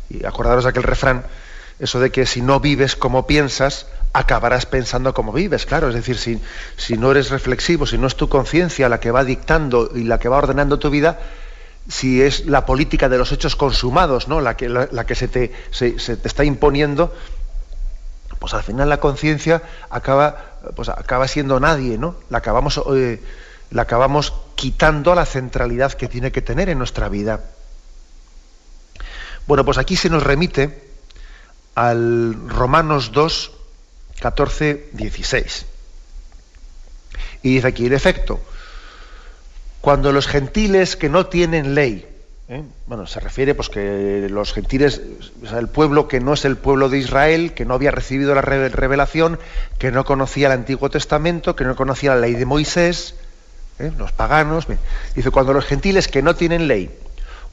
Y 0.09 0.25
acordaros 0.25 0.65
de 0.65 0.71
aquel 0.71 0.85
refrán, 0.85 1.25
eso 1.79 2.01
de 2.01 2.11
que 2.11 2.25
si 2.25 2.41
no 2.41 2.61
vives 2.61 2.97
como 2.97 3.27
piensas, 3.27 3.87
acabarás 4.13 4.65
pensando 4.65 5.13
como 5.13 5.33
vives, 5.33 5.67
claro. 5.67 5.89
Es 5.89 5.95
decir, 5.95 6.17
si, 6.17 6.97
no 6.97 7.11
eres 7.11 7.31
reflexivo, 7.31 7.87
si 7.87 7.99
no 7.99 8.07
es 8.07 8.17
tu 8.17 8.29
conciencia 8.29 8.89
la 8.89 9.01
que 9.01 9.11
va 9.11 9.25
dictando 9.25 9.91
y 9.95 10.05
la 10.05 10.19
que 10.19 10.29
va 10.29 10.39
ordenando 10.39 10.79
tu 10.79 10.91
vida, 10.91 11.19
si 11.89 12.23
es 12.23 12.47
la 12.47 12.65
política 12.65 13.09
de 13.09 13.19
los 13.19 13.33
hechos 13.33 13.57
consumados, 13.57 14.29
¿no? 14.29 14.41
La 14.41 14.57
que, 14.57 15.15
se 15.15 15.29
te 15.29 16.29
está 16.29 16.45
imponiendo, 16.45 17.13
pues 18.45 18.53
al 18.53 18.63
final 18.63 18.91
la 18.91 19.01
conciencia 19.01 19.63
acaba, 19.89 20.37
pues 20.77 20.91
acaba 20.91 21.27
siendo 21.29 21.61
nadie, 21.61 21.97
¿no? 21.97 22.17
La 22.29 22.37
acabamos, 22.37 22.79
eh, 22.95 23.19
la 23.71 23.83
acabamos 23.83 24.35
quitando 24.55 25.15
la 25.15 25.25
centralidad 25.25 25.95
que 25.95 26.09
tiene 26.09 26.31
que 26.31 26.43
tener 26.43 26.69
en 26.69 26.77
nuestra 26.77 27.09
vida. 27.09 27.41
Bueno, 29.47 29.65
pues 29.65 29.79
aquí 29.79 29.97
se 29.97 30.11
nos 30.11 30.23
remite 30.23 30.91
al 31.75 32.51
Romanos 32.51 33.13
2, 33.13 33.51
14, 34.21 34.91
16. 34.93 35.65
Y 37.45 37.55
dice 37.55 37.67
aquí, 37.67 37.87
el 37.87 37.95
efecto, 37.95 38.43
cuando 39.81 40.13
los 40.13 40.27
gentiles 40.27 40.97
que 40.97 41.09
no 41.09 41.29
tienen 41.29 41.75
ley, 41.75 42.14
¿eh? 42.49 42.63
bueno, 42.87 43.07
se 43.07 43.21
refiere 43.21 43.55
pues 43.55 43.69
que 43.69 44.29
los 44.31 44.53
gentiles, 44.53 45.01
o 45.43 45.47
sea, 45.47 45.59
el 45.59 45.69
pueblo 45.69 46.09
que 46.09 46.21
no 46.21 46.35
es 46.35 46.45
el 46.45 46.57
pueblo 46.57 46.89
de 46.89 46.99
Israel, 46.99 47.55
que 47.55 47.65
no 47.65 47.75
había 47.75 47.91
recibido 47.91 48.35
la 48.35 48.43
revelación, 48.43 49.39
que 49.79 49.91
no 49.91 50.05
conocía 50.05 50.49
el 50.49 50.53
Antiguo 50.53 50.91
Testamento, 50.91 51.57
que 51.57 51.65
no 51.65 51.77
conocía 51.77 52.15
la 52.15 52.21
ley 52.23 52.35
de 52.35 52.47
Moisés, 52.47 53.15
¿eh? 53.79 53.93
los 53.99 54.13
paganos, 54.13 54.67
dice, 55.15 55.31
cuando 55.31 55.53
los 55.53 55.65
gentiles 55.65 56.09
que 56.09 56.23
no 56.23 56.35
tienen 56.35 56.69
ley 56.69 56.91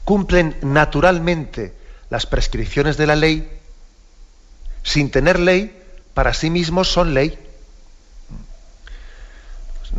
cumplen 0.04 0.56
naturalmente 0.62 1.72
las 2.10 2.26
prescripciones 2.26 2.96
de 2.96 3.06
la 3.06 3.16
ley, 3.16 3.48
sin 4.82 5.10
tener 5.10 5.38
ley, 5.38 5.78
para 6.14 6.34
sí 6.34 6.50
mismos 6.50 6.92
son 6.92 7.14
ley. 7.14 7.38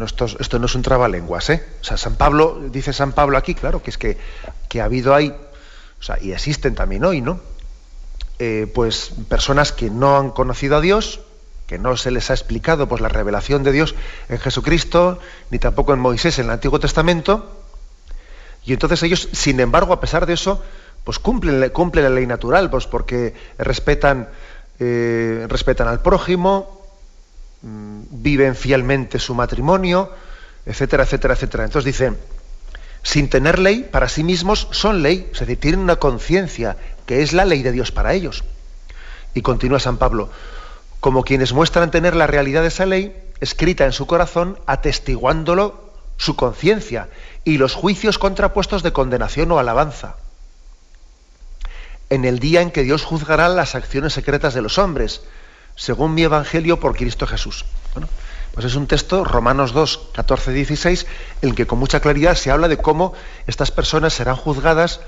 Esto, 0.01 0.59
no 0.59 0.65
es 0.65 0.75
un 0.75 0.81
trabalenguas, 0.81 1.49
¿eh? 1.49 1.63
O 1.81 1.83
sea, 1.83 1.97
San 1.97 2.15
Pablo, 2.15 2.59
dice 2.71 2.93
San 2.93 3.13
Pablo 3.13 3.37
aquí, 3.37 3.53
claro, 3.53 3.81
que 3.83 3.89
es 3.89 3.97
que, 3.97 4.17
que 4.69 4.81
ha 4.81 4.85
habido 4.85 5.13
ahí, 5.13 5.35
o 5.99 6.03
sea, 6.03 6.17
y 6.21 6.31
existen 6.31 6.75
también 6.75 7.05
hoy, 7.05 7.21
¿no? 7.21 7.39
Eh, 8.39 8.71
pues 8.73 9.11
personas 9.29 9.71
que 9.71 9.89
no 9.89 10.17
han 10.17 10.31
conocido 10.31 10.77
a 10.77 10.81
Dios, 10.81 11.21
que 11.67 11.77
no 11.77 11.95
se 11.95 12.11
les 12.11 12.29
ha 12.29 12.33
explicado 12.33 12.87
pues, 12.87 13.01
la 13.01 13.09
revelación 13.09 13.63
de 13.63 13.71
Dios 13.71 13.95
en 14.29 14.39
Jesucristo, 14.39 15.19
ni 15.49 15.59
tampoco 15.59 15.93
en 15.93 15.99
Moisés 15.99 16.39
en 16.39 16.45
el 16.45 16.51
Antiguo 16.51 16.79
Testamento, 16.79 17.59
y 18.65 18.73
entonces 18.73 19.03
ellos, 19.03 19.29
sin 19.31 19.59
embargo, 19.59 19.93
a 19.93 19.99
pesar 19.99 20.25
de 20.25 20.33
eso, 20.33 20.63
pues 21.03 21.19
cumplen, 21.19 21.69
cumplen 21.69 22.05
la 22.05 22.09
ley 22.09 22.25
natural, 22.25 22.69
pues 22.69 22.87
porque 22.87 23.33
respetan 23.57 24.29
eh, 24.79 25.45
respetan 25.49 25.87
al 25.87 26.01
prójimo, 26.01 26.82
viven 27.63 28.55
fielmente 28.55 29.19
su 29.19 29.33
matrimonio, 29.33 30.11
etcétera, 30.65 31.03
etcétera, 31.03 31.33
etcétera. 31.33 31.63
Entonces 31.63 31.85
dicen, 31.85 32.17
sin 33.01 33.29
tener 33.29 33.59
ley, 33.59 33.87
para 33.91 34.09
sí 34.09 34.23
mismos 34.23 34.67
son 34.71 35.01
ley, 35.01 35.29
es 35.33 35.39
decir, 35.39 35.59
tienen 35.59 35.79
una 35.79 35.95
conciencia 35.95 36.77
que 37.05 37.21
es 37.21 37.33
la 37.33 37.45
ley 37.45 37.63
de 37.63 37.71
Dios 37.71 37.91
para 37.91 38.13
ellos. 38.13 38.43
Y 39.33 39.41
continúa 39.41 39.79
San 39.79 39.97
Pablo, 39.97 40.29
como 40.99 41.23
quienes 41.23 41.53
muestran 41.53 41.91
tener 41.91 42.15
la 42.15 42.27
realidad 42.27 42.61
de 42.61 42.67
esa 42.67 42.85
ley 42.85 43.15
escrita 43.39 43.85
en 43.85 43.91
su 43.91 44.05
corazón, 44.05 44.59
atestiguándolo 44.67 45.91
su 46.17 46.35
conciencia 46.35 47.09
y 47.43 47.57
los 47.57 47.73
juicios 47.73 48.19
contrapuestos 48.19 48.83
de 48.83 48.93
condenación 48.93 49.51
o 49.51 49.59
alabanza 49.59 50.17
en 52.13 52.25
el 52.25 52.37
día 52.37 52.61
en 52.61 52.69
que 52.69 52.83
Dios 52.83 53.03
juzgará 53.03 53.49
las 53.49 53.73
acciones 53.73 54.13
secretas 54.13 54.53
de 54.53 54.61
los 54.61 54.77
hombres, 54.77 55.21
según 55.75 56.13
mi 56.13 56.23
evangelio 56.23 56.79
por 56.79 56.95
Cristo 56.95 57.27
Jesús. 57.27 57.65
Bueno, 57.93 58.07
pues 58.53 58.65
es 58.65 58.75
un 58.75 58.87
texto, 58.87 59.23
Romanos 59.23 59.73
2, 59.73 60.09
14, 60.13 60.51
16, 60.51 61.05
en 61.41 61.49
el 61.49 61.55
que 61.55 61.65
con 61.65 61.79
mucha 61.79 61.99
claridad 61.99 62.35
se 62.35 62.51
habla 62.51 62.67
de 62.67 62.77
cómo 62.77 63.13
estas 63.47 63.71
personas 63.71 64.13
serán 64.13 64.35
juzgadas 64.35 64.99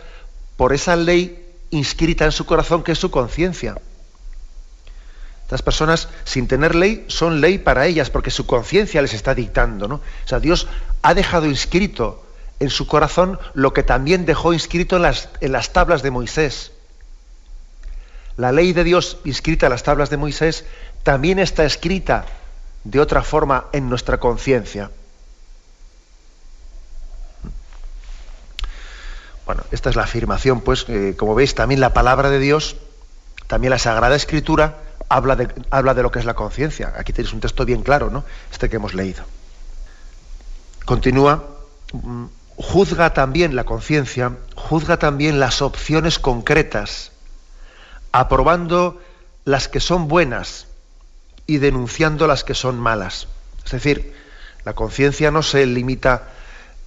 por 0.57 0.73
esa 0.73 0.95
ley 0.95 1.45
inscrita 1.69 2.25
en 2.25 2.31
su 2.31 2.45
corazón 2.45 2.83
que 2.83 2.93
es 2.93 2.99
su 2.99 3.11
conciencia. 3.11 3.75
Estas 5.43 5.61
personas, 5.61 6.09
sin 6.23 6.47
tener 6.47 6.73
ley, 6.73 7.05
son 7.07 7.39
ley 7.39 7.59
para 7.59 7.85
ellas, 7.85 8.09
porque 8.09 8.31
su 8.31 8.47
conciencia 8.47 9.03
les 9.03 9.13
está 9.13 9.35
dictando. 9.35 9.87
¿no? 9.87 9.95
O 9.95 10.27
sea, 10.27 10.39
Dios 10.39 10.67
ha 11.03 11.13
dejado 11.13 11.45
inscrito 11.45 12.25
en 12.59 12.71
su 12.71 12.87
corazón 12.87 13.39
lo 13.53 13.71
que 13.73 13.83
también 13.83 14.25
dejó 14.25 14.53
inscrito 14.53 14.95
en 14.95 15.03
las, 15.03 15.29
en 15.41 15.51
las 15.51 15.71
tablas 15.71 16.01
de 16.01 16.09
Moisés. 16.09 16.71
La 18.37 18.51
ley 18.51 18.73
de 18.73 18.83
Dios 18.83 19.17
inscrita 19.23 19.67
en 19.67 19.71
las 19.71 19.83
tablas 19.83 20.09
de 20.09 20.17
Moisés 20.17 20.65
también 21.03 21.39
está 21.39 21.63
escrita 21.63 22.25
de 22.83 22.99
otra 22.99 23.23
forma 23.23 23.65
en 23.71 23.89
nuestra 23.89 24.19
conciencia. 24.19 24.91
Bueno, 29.45 29.63
esta 29.71 29.89
es 29.89 29.95
la 29.95 30.03
afirmación, 30.03 30.61
pues, 30.61 30.85
como 31.17 31.35
veis, 31.35 31.55
también 31.55 31.79
la 31.79 31.93
palabra 31.93 32.29
de 32.29 32.39
Dios, 32.39 32.77
también 33.47 33.69
la 33.69 33.79
Sagrada 33.79 34.15
Escritura, 34.15 34.79
habla 35.07 35.35
de, 35.35 35.47
habla 35.69 35.93
de 35.93 36.01
lo 36.01 36.11
que 36.11 36.19
es 36.19 36.25
la 36.25 36.33
conciencia. 36.33 36.93
Aquí 36.97 37.13
tenéis 37.13 37.33
un 37.33 37.39
texto 37.39 37.63
bien 37.63 37.83
claro, 37.83 38.09
¿no? 38.09 38.25
Este 38.51 38.69
que 38.69 38.77
hemos 38.77 38.95
leído. 38.95 39.23
Continúa, 40.85 41.43
mm, 41.93 42.25
juzga 42.57 43.13
también 43.13 43.55
la 43.55 43.65
conciencia, 43.65 44.31
juzga 44.55 44.97
también 44.97 45.39
las 45.39 45.61
opciones 45.61 46.17
concretas 46.19 47.11
aprobando 48.19 49.01
las 49.43 49.67
que 49.67 49.81
son 49.81 50.07
buenas 50.07 50.67
y 51.45 51.57
denunciando 51.57 52.27
las 52.27 52.45
que 52.45 52.53
son 52.53 52.79
malas. 52.79 53.27
Es 53.65 53.71
decir, 53.71 54.13
la 54.63 54.73
conciencia 54.73 55.31
no 55.31 55.43
se 55.43 55.65
limita 55.65 56.29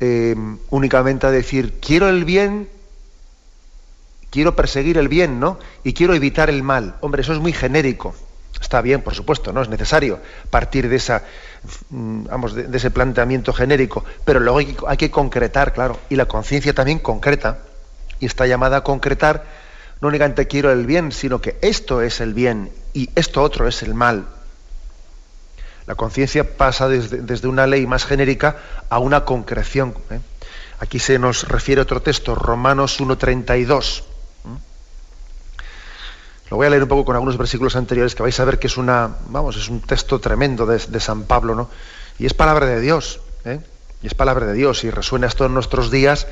eh, 0.01 0.35
únicamente 0.71 1.27
a 1.27 1.31
decir 1.31 1.81
quiero 1.81 2.09
el 2.09 2.25
bien, 2.25 2.71
quiero 4.31 4.57
perseguir 4.57 4.97
el 4.97 5.09
bien, 5.09 5.39
¿no? 5.39 5.59
Y 5.85 5.93
quiero 5.93 6.15
evitar 6.15 6.49
el 6.49 6.63
mal. 6.63 6.97
Hombre, 7.03 7.21
eso 7.21 7.35
es 7.35 7.41
muy 7.41 7.53
genérico. 7.53 8.15
Está 8.59 8.81
bien, 8.81 9.03
por 9.03 9.15
supuesto, 9.15 9.53
no 9.53 9.61
es 9.61 9.69
necesario 9.69 10.21
partir 10.49 10.89
de 10.89 10.97
esa, 10.97 11.25
mm, 11.91 12.25
vamos, 12.25 12.55
de, 12.55 12.75
ese 12.75 12.91
planteamiento 12.91 13.53
genérico, 13.53 14.03
pero 14.25 14.41
luego 14.41 14.59
hay, 14.61 14.75
hay 14.89 14.97
que 14.97 15.11
concretar, 15.11 15.75
claro, 15.75 16.01
y 16.09 16.17
la 16.17 16.25
conciencia 16.25 16.73
también 16.73 16.99
concreta 16.99 17.59
y 18.19 18.27
está 18.27 18.47
llamada 18.47 18.79
a 18.79 18.81
concretar 18.83 19.68
no 20.01 20.09
únicamente 20.09 20.47
quiero 20.47 20.71
el 20.71 20.87
bien, 20.87 21.13
sino 21.13 21.41
que 21.41 21.59
esto 21.61 22.03
es 22.03 22.21
el 22.21 22.35
bien 22.35 22.71
y 22.95 23.11
esto 23.15 23.43
otro 23.43 23.67
es 23.67 23.83
el 23.83 23.95
mal. 23.95 24.27
La 25.87 25.95
conciencia 25.95 26.57
pasa 26.57 26.87
desde, 26.89 27.49
una 27.49 27.67
ley 27.67 27.87
más 27.87 28.05
genérica 28.05 28.57
a 28.91 28.99
una 28.99 29.25
concreción. 29.25 29.95
¿eh? 30.11 30.21
Aquí 30.81 30.99
se 30.99 31.19
nos 31.19 31.49
refiere 31.49 31.81
otro 31.81 32.03
texto, 32.03 32.35
Romanos 32.35 33.01
1.32. 33.01 34.03
Lo 36.51 36.57
voy 36.57 36.67
a 36.67 36.71
leer 36.71 36.83
un 36.83 36.89
poco 36.89 37.05
con 37.05 37.17
algunos 37.17 37.37
versículos 37.37 37.77
anteriores 37.77 38.15
que 38.15 38.23
vais 38.23 38.39
a 38.39 38.45
ver 38.45 38.59
que 38.59 38.69
es 38.69 38.77
una, 38.77 39.17
vamos, 39.29 39.57
es 39.57 39.69
un 39.69 39.81
texto 39.81 40.19
tremendo 40.19 40.65
de, 40.67 41.01
San 41.01 41.25
Pablo, 41.25 41.55
¿no? 41.55 41.69
Y 42.19 42.27
es 42.27 42.35
palabra 42.35 42.67
de 42.67 42.81
Dios, 42.81 43.21
¿eh? 43.45 43.61
y 44.03 44.07
es 44.07 44.15
palabra 44.15 44.47
de 44.47 44.55
Dios, 44.55 44.85
y 44.85 44.91
resuena 44.91 45.27
esto 45.27 45.45
en 45.45 45.53
nuestros 45.53 45.91
días, 45.91 46.27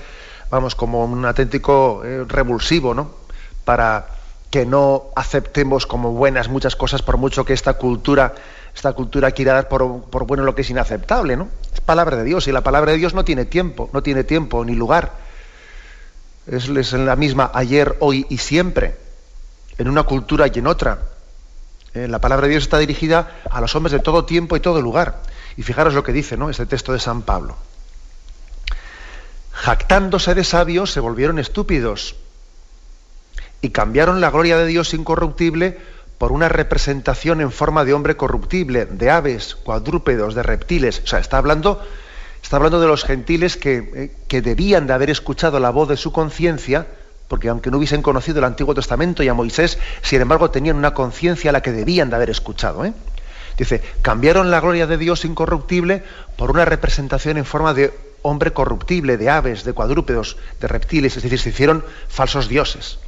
vamos, 0.51 0.75
como 0.75 1.05
un 1.05 1.25
auténtico 1.25 2.03
eh, 2.05 2.25
revulsivo, 2.27 2.95
¿no? 2.95 3.26
Para 3.67 4.07
que 4.51 4.65
no 4.65 5.11
aceptemos 5.17 5.87
como 5.87 6.13
buenas 6.13 6.49
muchas 6.49 6.77
cosas 6.77 7.03
por 7.03 7.19
mucho 7.19 7.45
que 7.45 7.53
esta 7.53 7.75
cultura 7.75 8.33
esta 8.75 8.93
cultura 8.93 9.33
quiera 9.33 9.55
dar 9.55 9.69
por, 9.69 10.27
bueno 10.27 10.45
lo 10.45 10.55
que 10.55 10.61
es 10.61 10.71
inaceptable, 10.71 11.37
¿no? 11.37 11.49
Es 11.75 11.81
palabra 11.81 12.17
de 12.17 12.25
Dios 12.25 12.47
y 12.47 12.53
la 12.53 12.61
palabra 12.61 12.93
de 12.93 12.99
Dios 12.99 13.15
no 13.15 13.25
tiene 13.25 13.47
tiempo, 13.47 13.89
no 13.93 14.03
tiene 14.03 14.23
tiempo 14.23 14.65
ni 14.65 14.75
lugar. 14.75 15.13
Es, 16.47 16.69
es 16.69 16.93
la 16.93 17.17
misma 17.17 17.51
ayer, 17.55 17.97
hoy 18.01 18.27
y 18.29 18.37
siempre, 18.37 18.97
en 19.79 19.89
una 19.89 20.03
cultura 20.03 20.47
y 20.47 20.59
en 20.59 20.67
otra. 20.67 20.99
Eh, 21.95 22.07
la 22.07 22.21
palabra 22.21 22.47
de 22.47 22.51
Dios 22.51 22.65
está 22.65 22.79
dirigida 22.79 23.41
a 23.51 23.63
los 23.63 23.75
hombres 23.75 23.93
de 23.93 24.01
todo 24.01 24.27
tiempo 24.27 24.57
y 24.57 24.61
todo 24.61 24.83
lugar. 24.83 25.23
Y 25.57 25.63
fijaros 25.63 25.95
lo 25.95 26.05
que 26.05 26.13
dice, 26.13 26.37
¿no? 26.37 26.51
Este 26.51 26.67
texto 26.67 26.93
de 26.93 27.01
San 27.01 27.23
Pablo. 27.23 27.57
Jactándose 29.53 30.35
de 30.35 30.45
sabios 30.45 30.93
se 30.93 31.01
volvieron 31.01 31.39
estúpidos 31.39 32.15
y 33.67 33.71
cambiaron 33.71 34.21
la 34.21 34.31
gloria 34.31 34.57
de 34.57 34.67
Dios 34.67 34.95
incorruptible 34.95 35.77
por 36.19 36.31
una 36.31 36.49
representación 36.49 37.41
en 37.41 37.51
forma 37.51 37.85
de 37.85 37.95
hombre 37.95 38.17
corruptible, 38.17 38.87
de 38.87 39.11
aves, 39.11 39.57
cuadrúpedos, 39.57 40.37
de 40.37 40.45
reptiles. 40.45 41.03
O 41.03 41.07
sea, 41.09 41.19
está 41.19 41.39
hablando, 41.39 41.83
está 42.41 42.59
hablando 42.59 42.81
de 42.81 42.87
los 42.87 43.03
gentiles 43.03 43.57
que, 43.57 43.91
eh, 43.93 44.13
que 44.29 44.41
debían 44.41 44.87
de 44.87 44.93
haber 44.93 45.11
escuchado 45.11 45.59
la 45.59 45.71
voz 45.71 45.89
de 45.89 45.97
su 45.97 46.13
conciencia, 46.13 46.87
porque 47.27 47.49
aunque 47.49 47.73
no 47.73 47.79
hubiesen 47.79 48.03
conocido 48.03 48.39
el 48.39 48.45
Antiguo 48.45 48.73
Testamento 48.73 49.25
y 49.25 49.29
a 49.29 49.35
Moisés, 49.35 49.81
sin 50.01 50.21
embargo 50.21 50.49
tenían 50.51 50.77
una 50.77 50.95
conciencia 50.95 51.51
a 51.51 51.53
la 51.53 51.61
que 51.61 51.73
debían 51.73 52.09
de 52.09 52.15
haber 52.15 52.31
escuchado. 52.31 52.85
¿eh? 52.85 52.93
Dice, 53.59 53.83
cambiaron 54.01 54.53
la 54.53 54.61
gloria 54.61 54.87
de 54.87 54.97
Dios 54.97 55.25
incorruptible 55.25 56.05
por 56.37 56.53
una 56.53 56.65
representación 56.65 57.37
en 57.37 57.45
forma 57.45 57.75
de 57.75 57.93
hombre 58.23 58.53
corruptible, 58.53 59.17
de 59.17 59.29
aves, 59.29 59.65
de 59.65 59.73
cuadrúpedos, 59.73 60.37
de 60.61 60.69
reptiles, 60.69 61.17
es 61.17 61.25
decir, 61.25 61.41
se 61.41 61.49
hicieron 61.49 61.85
falsos 62.07 62.49
dioses. 62.49 63.01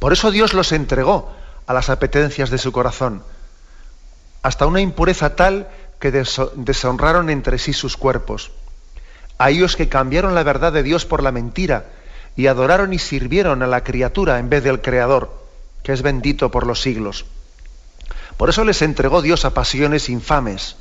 Por 0.00 0.14
eso 0.14 0.30
Dios 0.30 0.54
los 0.54 0.72
entregó 0.72 1.30
a 1.66 1.74
las 1.74 1.90
apetencias 1.90 2.50
de 2.50 2.58
su 2.58 2.72
corazón, 2.72 3.22
hasta 4.42 4.66
una 4.66 4.80
impureza 4.80 5.36
tal 5.36 5.68
que 6.00 6.10
deshonraron 6.10 7.28
entre 7.28 7.58
sí 7.58 7.74
sus 7.74 7.98
cuerpos. 7.98 8.50
A 9.38 9.50
ellos 9.50 9.76
que 9.76 9.90
cambiaron 9.90 10.34
la 10.34 10.42
verdad 10.42 10.72
de 10.72 10.82
Dios 10.82 11.04
por 11.04 11.22
la 11.22 11.32
mentira 11.32 11.84
y 12.34 12.46
adoraron 12.46 12.94
y 12.94 12.98
sirvieron 12.98 13.62
a 13.62 13.66
la 13.66 13.84
criatura 13.84 14.38
en 14.38 14.48
vez 14.48 14.64
del 14.64 14.80
Creador, 14.80 15.44
que 15.82 15.92
es 15.92 16.00
bendito 16.00 16.50
por 16.50 16.66
los 16.66 16.80
siglos. 16.80 17.26
Por 18.38 18.48
eso 18.48 18.64
les 18.64 18.80
entregó 18.80 19.20
Dios 19.20 19.44
a 19.44 19.52
pasiones 19.52 20.08
infames, 20.08 20.76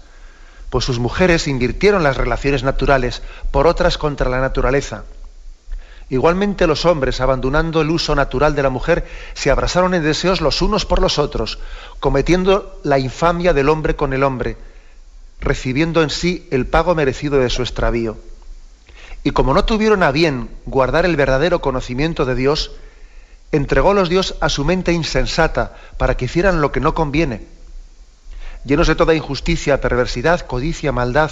pues 0.69 0.85
sus 0.85 0.99
mujeres 0.99 1.47
invirtieron 1.47 2.03
las 2.03 2.15
relaciones 2.15 2.63
naturales 2.63 3.21
por 3.51 3.67
otras 3.67 3.97
contra 3.97 4.29
la 4.29 4.39
naturaleza 4.39 5.03
Igualmente 6.09 6.65
los 6.65 6.85
hombres, 6.85 7.21
abandonando 7.21 7.81
el 7.81 7.91
uso 7.91 8.15
natural 8.15 8.55
de 8.55 8.63
la 8.63 8.71
mujer, 8.71 9.05
se 9.35 9.51
abrazaron 9.51 9.93
en 9.93 10.03
deseos 10.03 10.41
los 10.41 10.61
unos 10.63 10.85
por 10.85 11.01
los 11.01 11.19
otros, 11.19 11.59
cometiendo 11.99 12.79
la 12.83 12.97
infamia 12.97 13.53
del 13.53 13.69
hombre 13.69 13.95
con 13.95 14.13
el 14.13 14.23
hombre, 14.23 14.57
recibiendo 15.39 16.01
en 16.01 16.09
sí 16.09 16.47
el 16.49 16.65
pago 16.65 16.95
merecido 16.95 17.37
de 17.37 17.49
su 17.51 17.61
extravío. 17.61 18.17
Y 19.23 19.31
como 19.31 19.53
no 19.53 19.65
tuvieron 19.65 20.01
a 20.01 20.11
bien 20.11 20.49
guardar 20.65 21.05
el 21.05 21.15
verdadero 21.15 21.61
conocimiento 21.61 22.25
de 22.25 22.35
Dios, 22.35 22.71
entregó 23.51 23.93
los 23.93 24.09
Dios 24.09 24.35
a 24.41 24.49
su 24.49 24.65
mente 24.65 24.93
insensata 24.93 25.75
para 25.97 26.17
que 26.17 26.25
hicieran 26.25 26.59
lo 26.59 26.71
que 26.71 26.79
no 26.79 26.95
conviene. 26.95 27.45
Llenos 28.65 28.87
de 28.87 28.95
toda 28.95 29.13
injusticia, 29.13 29.79
perversidad, 29.79 30.41
codicia, 30.41 30.91
maldad, 30.91 31.31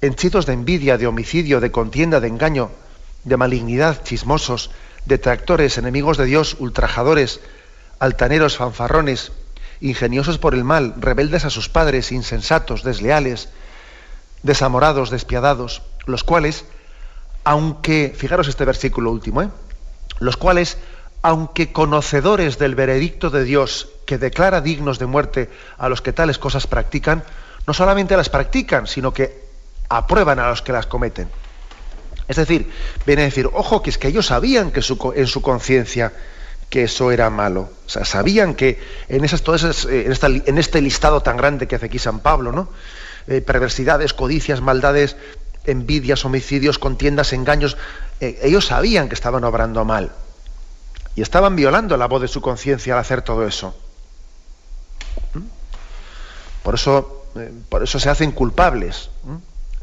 henchidos 0.00 0.46
de 0.46 0.54
envidia, 0.54 0.96
de 0.96 1.06
homicidio, 1.06 1.60
de 1.60 1.70
contienda, 1.70 2.20
de 2.20 2.28
engaño, 2.28 2.70
de 3.24 3.36
malignidad, 3.36 4.02
chismosos, 4.02 4.70
detractores, 5.06 5.78
enemigos 5.78 6.16
de 6.16 6.24
Dios, 6.24 6.56
ultrajadores, 6.58 7.40
altaneros, 7.98 8.56
fanfarrones, 8.56 9.32
ingeniosos 9.80 10.38
por 10.38 10.54
el 10.54 10.64
mal, 10.64 10.94
rebeldes 10.98 11.44
a 11.44 11.50
sus 11.50 11.68
padres, 11.68 12.12
insensatos, 12.12 12.82
desleales, 12.82 13.48
desamorados, 14.42 15.10
despiadados, 15.10 15.82
los 16.06 16.24
cuales, 16.24 16.64
aunque, 17.44 18.14
fijaros 18.16 18.48
este 18.48 18.64
versículo 18.64 19.10
último, 19.10 19.42
¿eh? 19.42 19.48
los 20.18 20.36
cuales, 20.36 20.78
aunque 21.22 21.72
conocedores 21.72 22.58
del 22.58 22.74
veredicto 22.74 23.30
de 23.30 23.44
Dios 23.44 23.88
que 24.06 24.18
declara 24.18 24.60
dignos 24.60 24.98
de 24.98 25.06
muerte 25.06 25.50
a 25.78 25.88
los 25.88 26.02
que 26.02 26.12
tales 26.12 26.38
cosas 26.38 26.66
practican, 26.66 27.24
no 27.66 27.74
solamente 27.74 28.16
las 28.16 28.28
practican, 28.28 28.86
sino 28.86 29.12
que 29.12 29.44
aprueban 29.88 30.38
a 30.38 30.48
los 30.48 30.62
que 30.62 30.72
las 30.72 30.86
cometen. 30.86 31.28
Es 32.30 32.36
decir, 32.36 32.70
viene 33.04 33.22
a 33.22 33.24
decir, 33.24 33.50
ojo, 33.52 33.82
que 33.82 33.90
es 33.90 33.98
que 33.98 34.06
ellos 34.06 34.26
sabían 34.26 34.70
que 34.70 34.78
en 35.16 35.26
su 35.26 35.42
conciencia 35.42 36.12
que 36.68 36.84
eso 36.84 37.10
era 37.10 37.28
malo. 37.28 37.70
O 37.84 37.88
sea, 37.88 38.04
sabían 38.04 38.54
que 38.54 38.78
en, 39.08 39.24
esas, 39.24 39.42
todas 39.42 39.84
eh, 39.86 40.16
en, 40.46 40.56
este 40.56 40.80
listado 40.80 41.22
tan 41.22 41.36
grande 41.36 41.66
que 41.66 41.74
hace 41.74 41.86
aquí 41.86 41.98
San 41.98 42.20
Pablo, 42.20 42.52
¿no? 42.52 42.68
Eh, 43.26 43.40
perversidades, 43.40 44.14
codicias, 44.14 44.60
maldades, 44.60 45.16
envidias, 45.64 46.24
homicidios, 46.24 46.78
contiendas, 46.78 47.32
engaños, 47.32 47.76
eh, 48.20 48.38
ellos 48.44 48.66
sabían 48.66 49.08
que 49.08 49.16
estaban 49.16 49.42
obrando 49.42 49.84
mal. 49.84 50.12
Y 51.16 51.22
estaban 51.22 51.56
violando 51.56 51.96
la 51.96 52.06
voz 52.06 52.22
de 52.22 52.28
su 52.28 52.40
conciencia 52.40 52.94
al 52.94 53.00
hacer 53.00 53.22
todo 53.22 53.44
eso. 53.44 53.74
¿Mm? 55.34 55.40
Por 56.62 56.76
eso, 56.76 57.26
por 57.68 57.82
eso 57.82 57.98
se 57.98 58.08
hacen 58.08 58.30
culpables. 58.30 59.10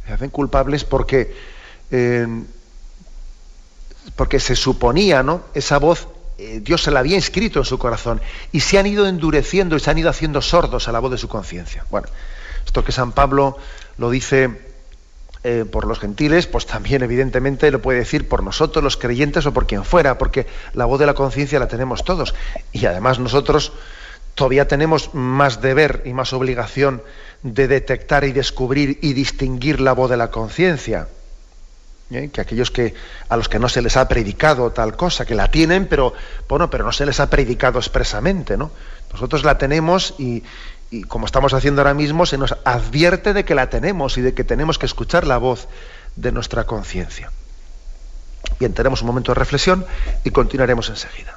Se 0.05 0.13
hacen 0.13 0.29
culpables 0.29 0.85
porque, 0.85 1.35
porque 4.15 4.39
se 4.39 4.55
suponía, 4.55 5.23
¿no? 5.23 5.41
Esa 5.53 5.77
voz 5.77 6.07
eh, 6.37 6.59
Dios 6.61 6.83
se 6.83 6.91
la 6.91 6.99
había 6.99 7.15
inscrito 7.15 7.59
en 7.59 7.65
su 7.65 7.79
corazón 7.79 8.21
y 8.51 8.59
se 8.59 8.77
han 8.77 8.85
ido 8.85 9.07
endureciendo 9.07 9.75
y 9.75 9.79
se 9.79 9.89
han 9.89 9.97
ido 9.97 10.09
haciendo 10.09 10.41
sordos 10.41 10.87
a 10.87 10.91
la 10.91 10.99
voz 10.99 11.11
de 11.11 11.17
su 11.17 11.27
conciencia. 11.27 11.85
Bueno, 11.89 12.07
esto 12.65 12.83
que 12.83 12.91
San 12.91 13.11
Pablo 13.11 13.57
lo 13.97 14.11
dice 14.11 14.51
eh, 15.43 15.65
por 15.69 15.87
los 15.87 15.99
gentiles, 15.99 16.45
pues 16.45 16.67
también 16.67 17.01
evidentemente 17.01 17.71
lo 17.71 17.81
puede 17.81 17.99
decir 17.99 18.27
por 18.27 18.43
nosotros 18.43 18.83
los 18.83 18.97
creyentes 18.97 19.47
o 19.47 19.53
por 19.53 19.65
quien 19.65 19.83
fuera, 19.83 20.19
porque 20.19 20.45
la 20.73 20.85
voz 20.85 20.99
de 20.99 21.07
la 21.07 21.15
conciencia 21.15 21.59
la 21.59 21.67
tenemos 21.67 22.03
todos. 22.03 22.35
Y 22.71 22.85
además 22.85 23.17
nosotros 23.17 23.71
todavía 24.35 24.67
tenemos 24.67 25.15
más 25.15 25.61
deber 25.61 26.03
y 26.05 26.13
más 26.13 26.33
obligación 26.33 27.01
de 27.41 27.67
detectar 27.67 28.25
y 28.25 28.31
descubrir 28.31 28.99
y 29.01 29.13
distinguir 29.13 29.79
la 29.79 29.93
voz 29.93 30.11
de 30.11 30.17
la 30.17 30.29
conciencia. 30.29 31.07
¿Eh? 32.11 32.29
que 32.31 32.41
aquellos 32.41 32.71
que 32.71 32.93
a 33.29 33.37
los 33.37 33.49
que 33.49 33.59
no 33.59 33.69
se 33.69 33.81
les 33.81 33.97
ha 33.97 34.07
predicado 34.07 34.71
tal 34.71 34.95
cosa, 34.95 35.25
que 35.25 35.35
la 35.35 35.49
tienen, 35.49 35.87
pero 35.87 36.13
bueno, 36.47 36.69
pero 36.69 36.83
no 36.83 36.91
se 36.91 37.05
les 37.05 37.19
ha 37.19 37.29
predicado 37.29 37.79
expresamente, 37.79 38.57
¿no? 38.57 38.71
Nosotros 39.11 39.43
la 39.43 39.57
tenemos 39.57 40.15
y, 40.17 40.43
y 40.91 41.03
como 41.03 41.25
estamos 41.25 41.53
haciendo 41.53 41.81
ahora 41.81 41.93
mismo, 41.93 42.25
se 42.25 42.37
nos 42.37 42.55
advierte 42.65 43.33
de 43.33 43.45
que 43.45 43.55
la 43.55 43.69
tenemos 43.69 44.17
y 44.17 44.21
de 44.21 44.33
que 44.33 44.43
tenemos 44.43 44.77
que 44.77 44.85
escuchar 44.85 45.25
la 45.25 45.37
voz 45.37 45.67
de 46.15 46.31
nuestra 46.31 46.65
conciencia. 46.65 47.31
Bien, 48.59 48.73
tenemos 48.73 49.01
un 49.01 49.07
momento 49.07 49.33
de 49.33 49.39
reflexión 49.39 49.85
y 50.23 50.31
continuaremos 50.31 50.89
enseguida. 50.89 51.36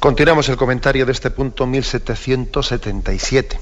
Continuamos 0.00 0.48
el 0.50 0.58
comentario 0.58 1.06
de 1.06 1.12
este 1.12 1.30
punto 1.30 1.66
1777. 1.66 3.58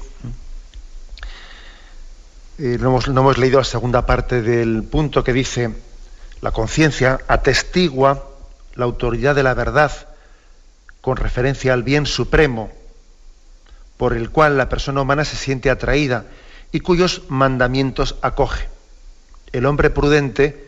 Eh, 2.57 2.77
no, 2.79 2.89
hemos, 2.89 3.07
no 3.07 3.21
hemos 3.21 3.37
leído 3.37 3.59
la 3.59 3.63
segunda 3.63 4.05
parte 4.05 4.41
del 4.41 4.83
punto 4.83 5.23
que 5.23 5.31
dice, 5.31 5.73
la 6.41 6.51
conciencia 6.51 7.21
atestigua 7.27 8.27
la 8.75 8.83
autoridad 8.83 9.33
de 9.33 9.43
la 9.43 9.53
verdad 9.53 9.91
con 10.99 11.15
referencia 11.15 11.73
al 11.73 11.83
bien 11.83 12.05
supremo 12.05 12.69
por 13.95 14.11
el 14.11 14.29
cual 14.29 14.57
la 14.57 14.67
persona 14.67 15.01
humana 15.01 15.23
se 15.23 15.37
siente 15.37 15.69
atraída 15.69 16.25
y 16.73 16.81
cuyos 16.81 17.23
mandamientos 17.29 18.17
acoge. 18.21 18.67
El 19.53 19.65
hombre 19.65 19.89
prudente, 19.89 20.67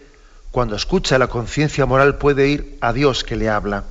cuando 0.52 0.78
escucha 0.78 1.20
la 1.20 1.28
conciencia 1.28 1.86
moral, 1.86 2.18
puede 2.18 2.48
ir 2.48 2.78
a 2.80 2.94
Dios 2.94 3.26
que 3.26 3.36
le 3.36 3.50
habla 3.50 3.84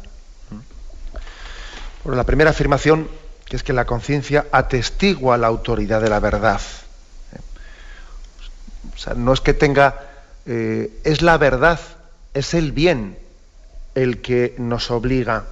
la 2.14 2.24
primera 2.24 2.50
afirmación, 2.50 3.08
que 3.44 3.56
es 3.56 3.62
que 3.62 3.72
la 3.72 3.84
conciencia 3.84 4.46
atestigua 4.52 5.38
la 5.38 5.46
autoridad 5.46 6.00
de 6.00 6.10
la 6.10 6.20
verdad. 6.20 6.60
O 8.94 8.98
sea, 8.98 9.14
no 9.14 9.32
es 9.32 9.40
que 9.40 9.54
tenga, 9.54 10.00
eh, 10.46 11.00
es 11.04 11.22
la 11.22 11.36
verdad, 11.38 11.80
es 12.34 12.54
el 12.54 12.72
bien 12.72 13.18
el 13.94 14.20
que 14.20 14.54
nos 14.58 14.90
obliga. 14.90 15.44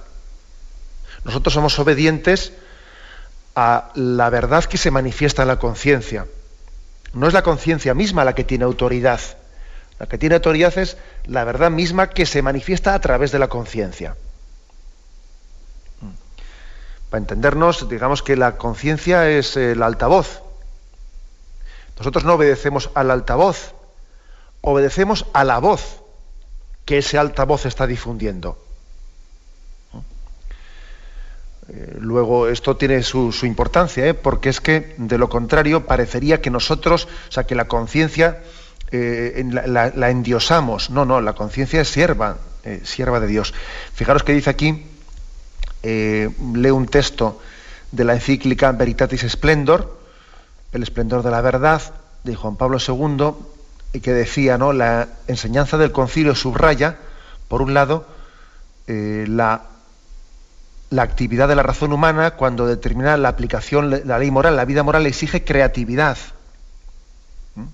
Nosotros 1.23 1.53
somos 1.53 1.77
obedientes 1.79 2.53
a 3.55 3.91
la 3.95 4.29
verdad 4.29 4.63
que 4.65 4.77
se 4.77 4.91
manifiesta 4.91 5.41
en 5.41 5.47
la 5.47 5.59
conciencia. 5.59 6.27
No 7.13 7.27
es 7.27 7.33
la 7.33 7.43
conciencia 7.43 7.93
misma 7.93 8.25
la 8.25 8.35
que 8.35 8.43
tiene 8.43 8.65
autoridad. 8.65 9.19
La 9.99 10.07
que 10.07 10.17
tiene 10.17 10.35
autoridad 10.35 10.77
es 10.77 10.97
la 11.25 11.43
verdad 11.43 11.71
misma 11.71 12.09
que 12.09 12.25
se 12.25 12.41
manifiesta 12.41 12.93
a 12.93 12.99
través 12.99 13.31
de 13.31 13.39
la 13.39 13.47
conciencia. 13.47 14.15
Para 17.09 17.21
entendernos, 17.21 17.87
digamos 17.87 18.23
que 18.23 18.35
la 18.35 18.57
conciencia 18.57 19.29
es 19.29 19.57
el 19.57 19.83
altavoz. 19.83 20.41
Nosotros 21.97 22.25
no 22.25 22.33
obedecemos 22.33 22.89
al 22.93 23.11
altavoz, 23.11 23.73
obedecemos 24.61 25.25
a 25.33 25.43
la 25.43 25.59
voz 25.59 26.01
que 26.83 26.99
ese 26.99 27.17
altavoz 27.17 27.65
está 27.65 27.87
difundiendo. 27.87 28.57
Eh, 31.67 31.97
luego, 31.99 32.47
esto 32.47 32.77
tiene 32.77 33.01
su, 33.01 33.33
importancia, 33.43 34.05
¿eh? 34.05 34.13
porque 34.13 34.49
es 34.49 34.61
que, 34.61 34.93
de 34.97 35.17
lo 35.17 35.29
contrario, 35.29 35.85
parecería 35.85 36.41
que 36.41 36.51
nosotros, 36.51 37.07
o 37.29 37.31
sea, 37.31 37.45
que 37.45 37.55
la 37.55 37.67
conciencia 37.67 38.43
eh, 38.91 39.43
la, 39.51 40.09
endiosamos. 40.09 40.91
No, 40.91 41.05
no, 41.05 41.21
la 41.21 41.33
conciencia 41.33 41.81
es 41.81 41.89
sierva, 41.89 42.37
sierva 42.83 43.19
de 43.19 43.27
Dios. 43.27 43.53
Fijaros 43.93 44.23
que 44.23 44.33
dice 44.33 44.51
aquí, 44.51 44.85
eh, 45.87 46.31
lee 46.55 46.71
un 46.71 46.87
texto 46.87 47.39
de 47.91 48.05
la 48.05 48.15
encíclica 48.15 48.71
Veritatis 48.71 49.21
Splendor, 49.21 49.99
el 50.71 50.81
esplendor 50.81 51.21
de 51.21 51.29
la 51.29 51.41
verdad, 51.41 51.79
de 52.23 52.33
Juan 52.33 52.55
Pablo 52.55 52.79
II, 52.79 53.35
y 53.93 53.99
que 53.99 54.11
decía, 54.11 54.57
¿no? 54.57 54.73
La 54.73 55.07
enseñanza 55.27 55.77
del 55.77 55.91
concilio 55.91 56.33
subraya, 56.33 56.97
por 57.47 57.61
un 57.61 57.75
lado, 57.75 58.07
eh, 58.87 59.25
la, 59.29 59.61
la 60.89 61.03
actividad 61.03 61.47
de 61.47 61.55
la 61.55 61.61
razón 61.61 61.93
humana 61.93 62.31
cuando 62.31 62.65
determina 62.65 63.15
la 63.15 63.29
aplicación 63.29 63.91
de 63.91 64.05
la 64.05 64.17
ley 64.17 64.31
moral. 64.31 64.55
La 64.55 64.65
vida 64.65 64.81
moral 64.81 65.05
exige 65.05 65.43
creatividad. 65.43 66.17
¿Mm? 67.53 67.67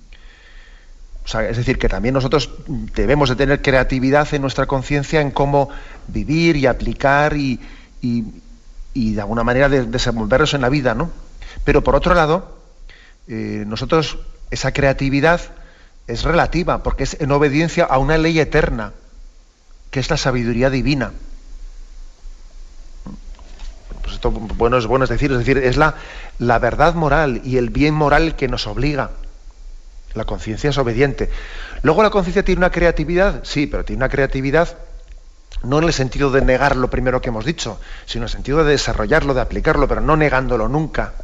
es 1.48 1.56
decir, 1.56 1.78
que 1.78 1.88
también 1.88 2.12
nosotros 2.12 2.50
debemos 2.66 3.30
de 3.30 3.36
tener 3.36 3.62
creatividad 3.62 4.28
en 4.34 4.42
nuestra 4.42 4.66
conciencia 4.66 5.22
en 5.22 5.30
cómo 5.30 5.70
vivir 6.08 6.56
y 6.56 6.66
aplicar 6.66 7.38
y, 7.38 7.58
y, 8.02 9.14
de 9.14 9.20
alguna 9.20 9.44
manera 9.44 9.68
de, 9.68 9.86
desenvolvernos 9.86 10.54
en 10.54 10.60
la 10.60 10.68
vida, 10.68 10.94
¿no? 10.94 11.10
Pero 11.64 11.82
por 11.82 11.94
otro 11.94 12.14
lado, 12.14 12.58
eh, 13.28 13.64
nosotros, 13.66 14.18
esa 14.50 14.72
creatividad 14.72 15.40
es 16.08 16.24
relativa, 16.24 16.82
porque 16.82 17.04
es 17.04 17.16
en 17.20 17.30
obediencia 17.30 17.84
a 17.84 17.98
una 17.98 18.18
ley 18.18 18.38
eterna. 18.38 18.92
que 19.90 20.00
es 20.00 20.08
la 20.08 20.16
sabiduría 20.16 20.70
divina. 20.70 21.12
Pues 24.00 24.14
esto 24.14 24.30
bueno 24.30 24.78
es 24.78 24.86
bueno 24.86 25.04
es 25.04 25.10
decir, 25.10 25.30
es 25.30 25.38
decir, 25.38 25.58
es 25.58 25.76
la, 25.76 25.96
la 26.38 26.58
verdad 26.58 26.94
moral 26.94 27.42
y 27.44 27.58
el 27.58 27.68
bien 27.68 27.92
moral 27.92 28.34
que 28.34 28.48
nos 28.48 28.66
obliga. 28.66 29.10
La 30.14 30.24
conciencia 30.24 30.70
es 30.70 30.78
obediente. 30.78 31.28
Luego 31.82 32.02
la 32.02 32.08
conciencia 32.08 32.42
tiene 32.42 32.60
una 32.60 32.70
creatividad, 32.70 33.44
sí, 33.44 33.66
pero 33.66 33.84
tiene 33.84 33.98
una 33.98 34.08
creatividad 34.08 34.78
no 35.62 35.78
en 35.78 35.84
el 35.84 35.92
sentido 35.92 36.30
de 36.30 36.42
negar 36.42 36.76
lo 36.76 36.90
primero 36.90 37.20
que 37.20 37.28
hemos 37.28 37.44
dicho, 37.44 37.80
sino 38.06 38.22
en 38.22 38.28
el 38.28 38.32
sentido 38.32 38.64
de 38.64 38.72
desarrollarlo, 38.72 39.34
de 39.34 39.40
aplicarlo, 39.40 39.86
pero 39.88 40.00
no 40.00 40.16
negándolo 40.16 40.68
nunca. 40.68 41.14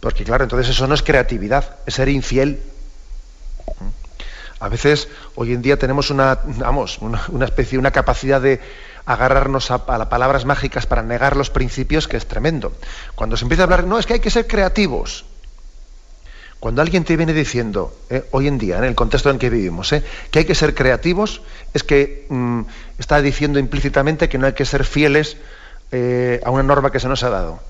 Porque 0.00 0.24
claro, 0.24 0.44
entonces 0.44 0.70
eso 0.70 0.86
no 0.86 0.94
es 0.94 1.02
creatividad, 1.02 1.76
es 1.86 1.94
ser 1.94 2.08
infiel. 2.08 2.62
A 4.58 4.68
veces 4.68 5.08
hoy 5.34 5.52
en 5.52 5.62
día 5.62 5.78
tenemos 5.78 6.10
una, 6.10 6.38
vamos, 6.44 6.98
una, 6.98 7.44
especie, 7.44 7.78
una 7.78 7.90
capacidad 7.90 8.40
de 8.40 8.60
agarrarnos 9.06 9.70
a, 9.70 9.82
las 9.98 10.08
palabras 10.08 10.44
mágicas 10.44 10.86
para 10.86 11.02
negar 11.02 11.36
los 11.36 11.50
principios 11.50 12.08
que 12.08 12.16
es 12.16 12.26
tremendo. 12.26 12.72
Cuando 13.14 13.36
se 13.36 13.44
empieza 13.44 13.62
a 13.62 13.64
hablar, 13.64 13.84
no, 13.84 13.98
es 13.98 14.06
que 14.06 14.14
hay 14.14 14.20
que 14.20 14.30
ser 14.30 14.46
creativos. 14.46 15.24
Cuando 16.60 16.82
alguien 16.82 17.04
te 17.04 17.16
viene 17.16 17.32
diciendo, 17.32 17.96
eh, 18.10 18.22
hoy 18.32 18.46
en 18.46 18.58
día, 18.58 18.76
en 18.76 18.84
el 18.84 18.94
contexto 18.94 19.30
en 19.30 19.36
el 19.36 19.40
que 19.40 19.48
vivimos, 19.48 19.94
eh, 19.94 20.04
que 20.30 20.40
hay 20.40 20.44
que 20.44 20.54
ser 20.54 20.74
creativos, 20.74 21.40
es 21.72 21.82
que 21.82 22.26
mm, 22.28 22.60
está 22.98 23.22
diciendo 23.22 23.58
implícitamente 23.58 24.28
que 24.28 24.36
no 24.36 24.46
hay 24.46 24.52
que 24.52 24.66
ser 24.66 24.84
fieles 24.84 25.38
eh, 25.90 26.38
a 26.44 26.50
una 26.50 26.62
norma 26.62 26.92
que 26.92 27.00
se 27.00 27.08
nos 27.08 27.22
ha 27.22 27.30
dado. 27.30 27.60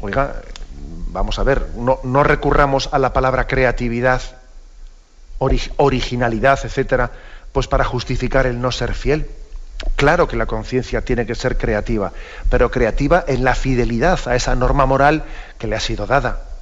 Oiga, 0.00 0.42
vamos 1.08 1.40
a 1.40 1.42
ver, 1.42 1.70
no, 1.76 2.22
recurramos 2.22 2.88
a 2.92 3.00
la 3.00 3.12
palabra 3.12 3.48
creatividad, 3.48 4.22
originalidad, 5.38 6.60
etcétera, 6.62 7.10
pues 7.50 7.66
para 7.66 7.84
justificar 7.84 8.46
el 8.46 8.60
no 8.60 8.70
ser 8.70 8.94
fiel. 8.94 9.28
Claro 9.96 10.28
que 10.28 10.36
la 10.36 10.46
conciencia 10.46 11.00
tiene 11.00 11.26
que 11.26 11.34
ser 11.34 11.58
creativa, 11.58 12.12
pero 12.48 12.70
creativa 12.70 13.24
en 13.26 13.42
la 13.42 13.56
fidelidad 13.56 14.20
a 14.26 14.36
esa 14.36 14.54
norma 14.54 14.86
moral 14.86 15.24
que 15.58 15.66
le 15.66 15.74
ha 15.74 15.80
sido 15.80 16.06
dada. 16.06 16.53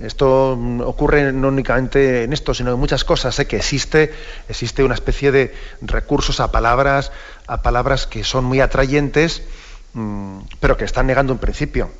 Esto 0.00 0.52
ocurre 0.84 1.32
no 1.32 1.48
únicamente 1.48 2.22
en 2.22 2.32
esto, 2.32 2.54
sino 2.54 2.72
en 2.72 2.78
muchas 2.78 3.02
cosas. 3.04 3.34
Sé 3.34 3.46
que 3.46 3.56
existe, 3.56 4.12
existe 4.48 4.84
una 4.84 4.94
especie 4.94 5.32
de 5.32 5.54
recursos 5.82 6.38
a 6.38 6.52
palabras, 6.52 7.10
a 7.46 7.62
palabras 7.62 8.06
que 8.06 8.22
son 8.22 8.44
muy 8.44 8.60
atrayentes, 8.60 9.42
mm, 9.94 10.38
pero 10.60 10.76
que 10.76 10.84
están 10.84 11.08
negando 11.08 11.32
un 11.32 11.40
principio. 11.40 11.90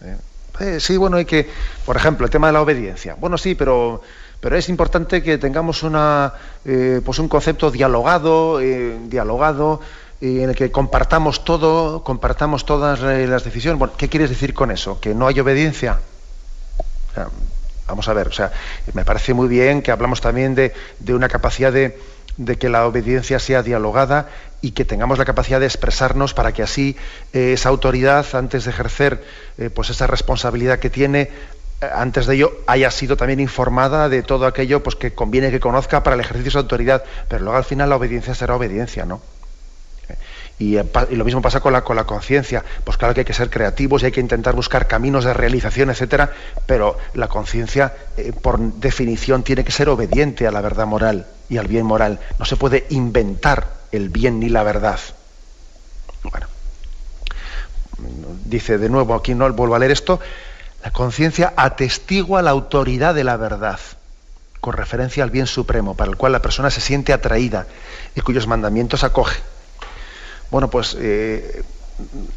Eh, 0.00 0.16
eh, 0.60 0.80
sí, 0.80 0.96
bueno, 0.96 1.18
hay 1.18 1.26
que, 1.26 1.48
por 1.84 1.96
ejemplo, 1.96 2.24
el 2.24 2.30
tema 2.30 2.46
de 2.46 2.54
la 2.54 2.62
obediencia. 2.62 3.14
Bueno, 3.20 3.36
sí, 3.36 3.54
pero, 3.54 4.00
pero 4.40 4.56
es 4.56 4.70
importante 4.70 5.22
que 5.22 5.36
tengamos 5.36 5.82
una, 5.82 6.32
eh, 6.64 7.02
pues 7.04 7.18
un 7.18 7.28
concepto 7.28 7.70
dialogado, 7.70 8.58
dialogado, 8.58 9.80
en 10.22 10.48
el 10.48 10.54
que 10.54 10.70
compartamos 10.70 11.44
todo, 11.44 12.04
compartamos 12.04 12.64
todas 12.64 13.00
las 13.00 13.44
decisiones. 13.44 13.78
Bueno, 13.78 13.94
¿qué 13.98 14.08
quieres 14.08 14.30
decir 14.30 14.54
con 14.54 14.70
eso? 14.70 15.00
¿Que 15.00 15.14
no 15.14 15.26
hay 15.26 15.40
obediencia? 15.40 15.98
Vamos 17.86 18.08
a 18.08 18.12
ver, 18.12 18.28
o 18.28 18.32
sea, 18.32 18.52
me 18.94 19.04
parece 19.04 19.34
muy 19.34 19.48
bien 19.48 19.82
que 19.82 19.90
hablamos 19.90 20.20
también 20.20 20.54
de, 20.54 20.72
una 21.08 21.28
capacidad 21.28 21.72
de, 21.72 21.96
que 22.58 22.68
la 22.68 22.86
obediencia 22.86 23.38
sea 23.38 23.62
dialogada 23.62 24.28
y 24.60 24.70
que 24.70 24.84
tengamos 24.84 25.18
la 25.18 25.24
capacidad 25.24 25.60
de 25.60 25.66
expresarnos 25.66 26.34
para 26.34 26.52
que 26.52 26.62
así 26.62 26.96
eh, 27.32 27.52
esa 27.52 27.68
autoridad, 27.68 28.24
antes 28.34 28.64
de 28.64 28.70
ejercer 28.70 29.22
eh, 29.58 29.70
pues 29.70 29.90
esa 29.90 30.06
responsabilidad 30.06 30.78
que 30.78 30.88
tiene, 30.88 31.30
eh, 31.80 31.90
antes 31.92 32.26
de 32.26 32.36
ello 32.36 32.52
haya 32.66 32.90
sido 32.90 33.16
también 33.16 33.40
informada 33.40 34.08
de 34.08 34.22
todo 34.22 34.46
aquello 34.46 34.82
pues, 34.82 34.96
que 34.96 35.12
conviene 35.12 35.50
que 35.50 35.60
conozca 35.60 36.02
para 36.02 36.14
el 36.14 36.20
ejercicio 36.20 36.44
de 36.44 36.48
esa 36.50 36.58
autoridad. 36.60 37.04
Pero 37.28 37.42
luego 37.42 37.58
al 37.58 37.64
final 37.64 37.90
la 37.90 37.96
obediencia 37.96 38.34
será 38.34 38.56
obediencia, 38.56 39.04
¿no? 39.04 39.20
Eh, 40.62 40.84
y, 41.10 41.16
lo 41.16 41.24
mismo 41.24 41.42
pasa 41.42 41.60
con 41.60 41.72
la, 41.72 41.82
con 41.82 41.96
la 41.96 42.04
conciencia. 42.04 42.64
Pues 42.84 42.96
claro 42.96 43.14
que 43.14 43.20
hay 43.20 43.24
que 43.24 43.34
ser 43.34 43.50
creativos 43.50 44.02
y 44.02 44.06
hay 44.06 44.12
que 44.12 44.20
intentar 44.20 44.54
buscar 44.54 44.86
caminos 44.86 45.24
de 45.24 45.34
realización, 45.34 45.90
etcétera, 45.90 46.32
pero 46.66 46.96
la 47.14 47.28
conciencia, 47.28 47.94
eh, 48.16 48.32
por 48.32 48.60
definición, 48.60 49.42
tiene 49.42 49.64
que 49.64 49.72
ser 49.72 49.88
obediente 49.88 50.46
a 50.46 50.50
la 50.50 50.60
verdad 50.60 50.86
moral 50.86 51.26
y 51.48 51.58
al 51.58 51.66
bien 51.66 51.86
moral. 51.86 52.20
No 52.38 52.44
se 52.44 52.56
puede 52.56 52.86
inventar 52.90 53.82
el 53.90 54.08
bien 54.08 54.40
ni 54.40 54.48
la 54.48 54.62
verdad. 54.62 55.00
Bueno, 56.22 56.46
dice 58.44 58.78
de 58.78 58.88
nuevo, 58.88 59.14
aquí 59.14 59.34
no 59.34 59.52
vuelvo 59.52 59.74
a 59.74 59.78
leer 59.78 59.90
esto, 59.90 60.20
la 60.84 60.92
conciencia 60.92 61.52
atestigua 61.56 62.42
la 62.42 62.50
autoridad 62.50 63.14
de 63.14 63.24
la 63.24 63.36
verdad 63.36 63.80
con 64.60 64.74
referencia 64.74 65.24
al 65.24 65.30
bien 65.30 65.48
supremo, 65.48 65.96
para 65.96 66.10
el 66.12 66.16
cual 66.16 66.30
la 66.30 66.40
persona 66.40 66.70
se 66.70 66.80
siente 66.80 67.12
atraída 67.12 67.66
y 68.14 68.20
cuyos 68.20 68.46
mandamientos 68.46 69.02
acoge 69.02 69.42
bueno, 70.52 70.68
pues 70.68 70.94
eh, 71.00 71.62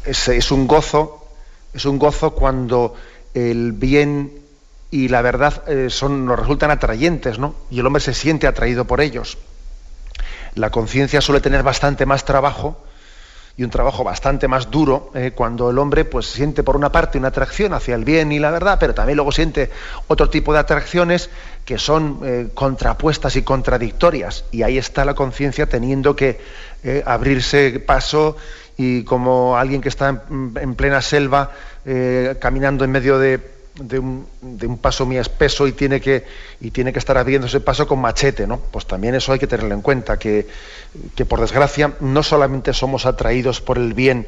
es, 0.06 0.50
un 0.50 0.66
gozo, 0.66 1.28
es 1.74 1.84
un 1.84 1.98
gozo 1.98 2.30
cuando 2.30 2.94
el 3.34 3.72
bien 3.72 4.32
y 4.90 5.08
la 5.08 5.20
verdad 5.20 5.62
eh, 5.68 5.90
son, 5.90 6.24
nos 6.24 6.38
resultan 6.38 6.70
atrayentes, 6.70 7.38
¿no? 7.38 7.54
Y 7.70 7.78
el 7.78 7.86
hombre 7.86 8.00
se 8.00 8.14
siente 8.14 8.46
atraído 8.46 8.86
por 8.86 9.02
ellos. 9.02 9.36
La 10.54 10.70
conciencia 10.70 11.20
suele 11.20 11.42
tener 11.42 11.62
bastante 11.62 12.06
más 12.06 12.24
trabajo 12.24 12.82
y 13.58 13.64
un 13.64 13.70
trabajo 13.70 14.02
bastante 14.02 14.48
más 14.48 14.70
duro 14.70 15.10
eh, 15.14 15.32
cuando 15.34 15.68
el 15.68 15.78
hombre 15.78 16.06
pues 16.06 16.24
siente 16.24 16.62
por 16.62 16.74
una 16.74 16.92
parte 16.92 17.18
una 17.18 17.28
atracción 17.28 17.74
hacia 17.74 17.94
el 17.96 18.06
bien 18.06 18.32
y 18.32 18.38
la 18.38 18.50
verdad, 18.50 18.78
pero 18.80 18.94
también 18.94 19.16
luego 19.16 19.32
siente 19.32 19.70
otro 20.06 20.30
tipo 20.30 20.54
de 20.54 20.60
atracciones 20.60 21.28
que 21.66 21.76
son 21.76 22.50
contrapuestas 22.54 23.34
y 23.34 23.42
contradictorias. 23.42 24.44
Y 24.52 24.62
ahí 24.62 24.78
está 24.78 25.04
la 25.04 25.14
conciencia 25.14 25.68
teniendo 25.68 26.14
que 26.14 26.38
eh, 26.82 27.02
abrirse 27.06 27.80
paso 27.80 28.36
y 28.76 29.04
como 29.04 29.56
alguien 29.56 29.80
que 29.80 29.88
está 29.88 30.24
en, 30.30 30.74
plena 30.74 31.00
selva 31.00 31.50
caminando 32.40 32.84
en 32.84 32.90
medio 32.90 33.18
de, 33.18 33.40
un, 33.98 34.78
paso 34.82 35.06
muy 35.06 35.18
espeso 35.18 35.66
y 35.66 35.72
tiene 35.72 36.00
que 36.00 36.24
y 36.60 36.70
tiene 36.72 36.92
que 36.92 36.98
estar 36.98 37.16
abriendo 37.16 37.46
ese 37.46 37.60
paso 37.60 37.86
con 37.86 38.00
machete, 38.00 38.46
¿no? 38.46 38.58
Pues 38.58 38.86
también 38.86 39.14
eso 39.14 39.32
hay 39.32 39.38
que 39.38 39.46
tenerlo 39.46 39.74
en 39.74 39.82
cuenta, 39.82 40.18
que 40.18 40.46
que 41.14 41.24
por 41.24 41.40
desgracia 41.40 41.92
no 42.00 42.22
solamente 42.22 42.72
somos 42.72 43.06
atraídos 43.06 43.60
por 43.60 43.78
el 43.78 43.94
bien 43.94 44.26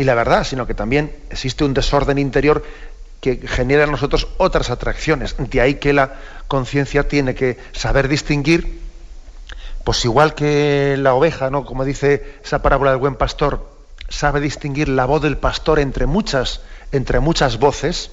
y 0.00 0.04
la 0.04 0.14
verdad, 0.14 0.44
sino 0.44 0.66
que 0.66 0.72
también 0.72 1.12
existe 1.28 1.62
un 1.62 1.74
desorden 1.74 2.16
interior 2.18 2.64
que 3.20 3.36
genera 3.46 3.84
en 3.84 3.90
nosotros 3.90 4.28
otras 4.38 4.70
atracciones. 4.70 5.36
De 5.38 5.60
ahí 5.60 5.74
que 5.74 5.92
la 5.92 6.14
conciencia 6.48 7.06
tiene 7.06 7.34
que 7.34 7.58
saber 7.72 8.08
distinguir, 8.08 8.80
pues 9.90 10.04
igual 10.04 10.36
que 10.36 10.94
la 10.96 11.14
oveja, 11.14 11.50
¿no? 11.50 11.64
Como 11.64 11.84
dice 11.84 12.38
esa 12.44 12.62
parábola 12.62 12.92
del 12.92 13.00
buen 13.00 13.16
pastor, 13.16 13.68
sabe 14.08 14.38
distinguir 14.38 14.88
la 14.88 15.04
voz 15.04 15.20
del 15.20 15.36
pastor 15.36 15.80
entre 15.80 16.06
muchas, 16.06 16.60
entre 16.92 17.18
muchas 17.18 17.58
voces, 17.58 18.12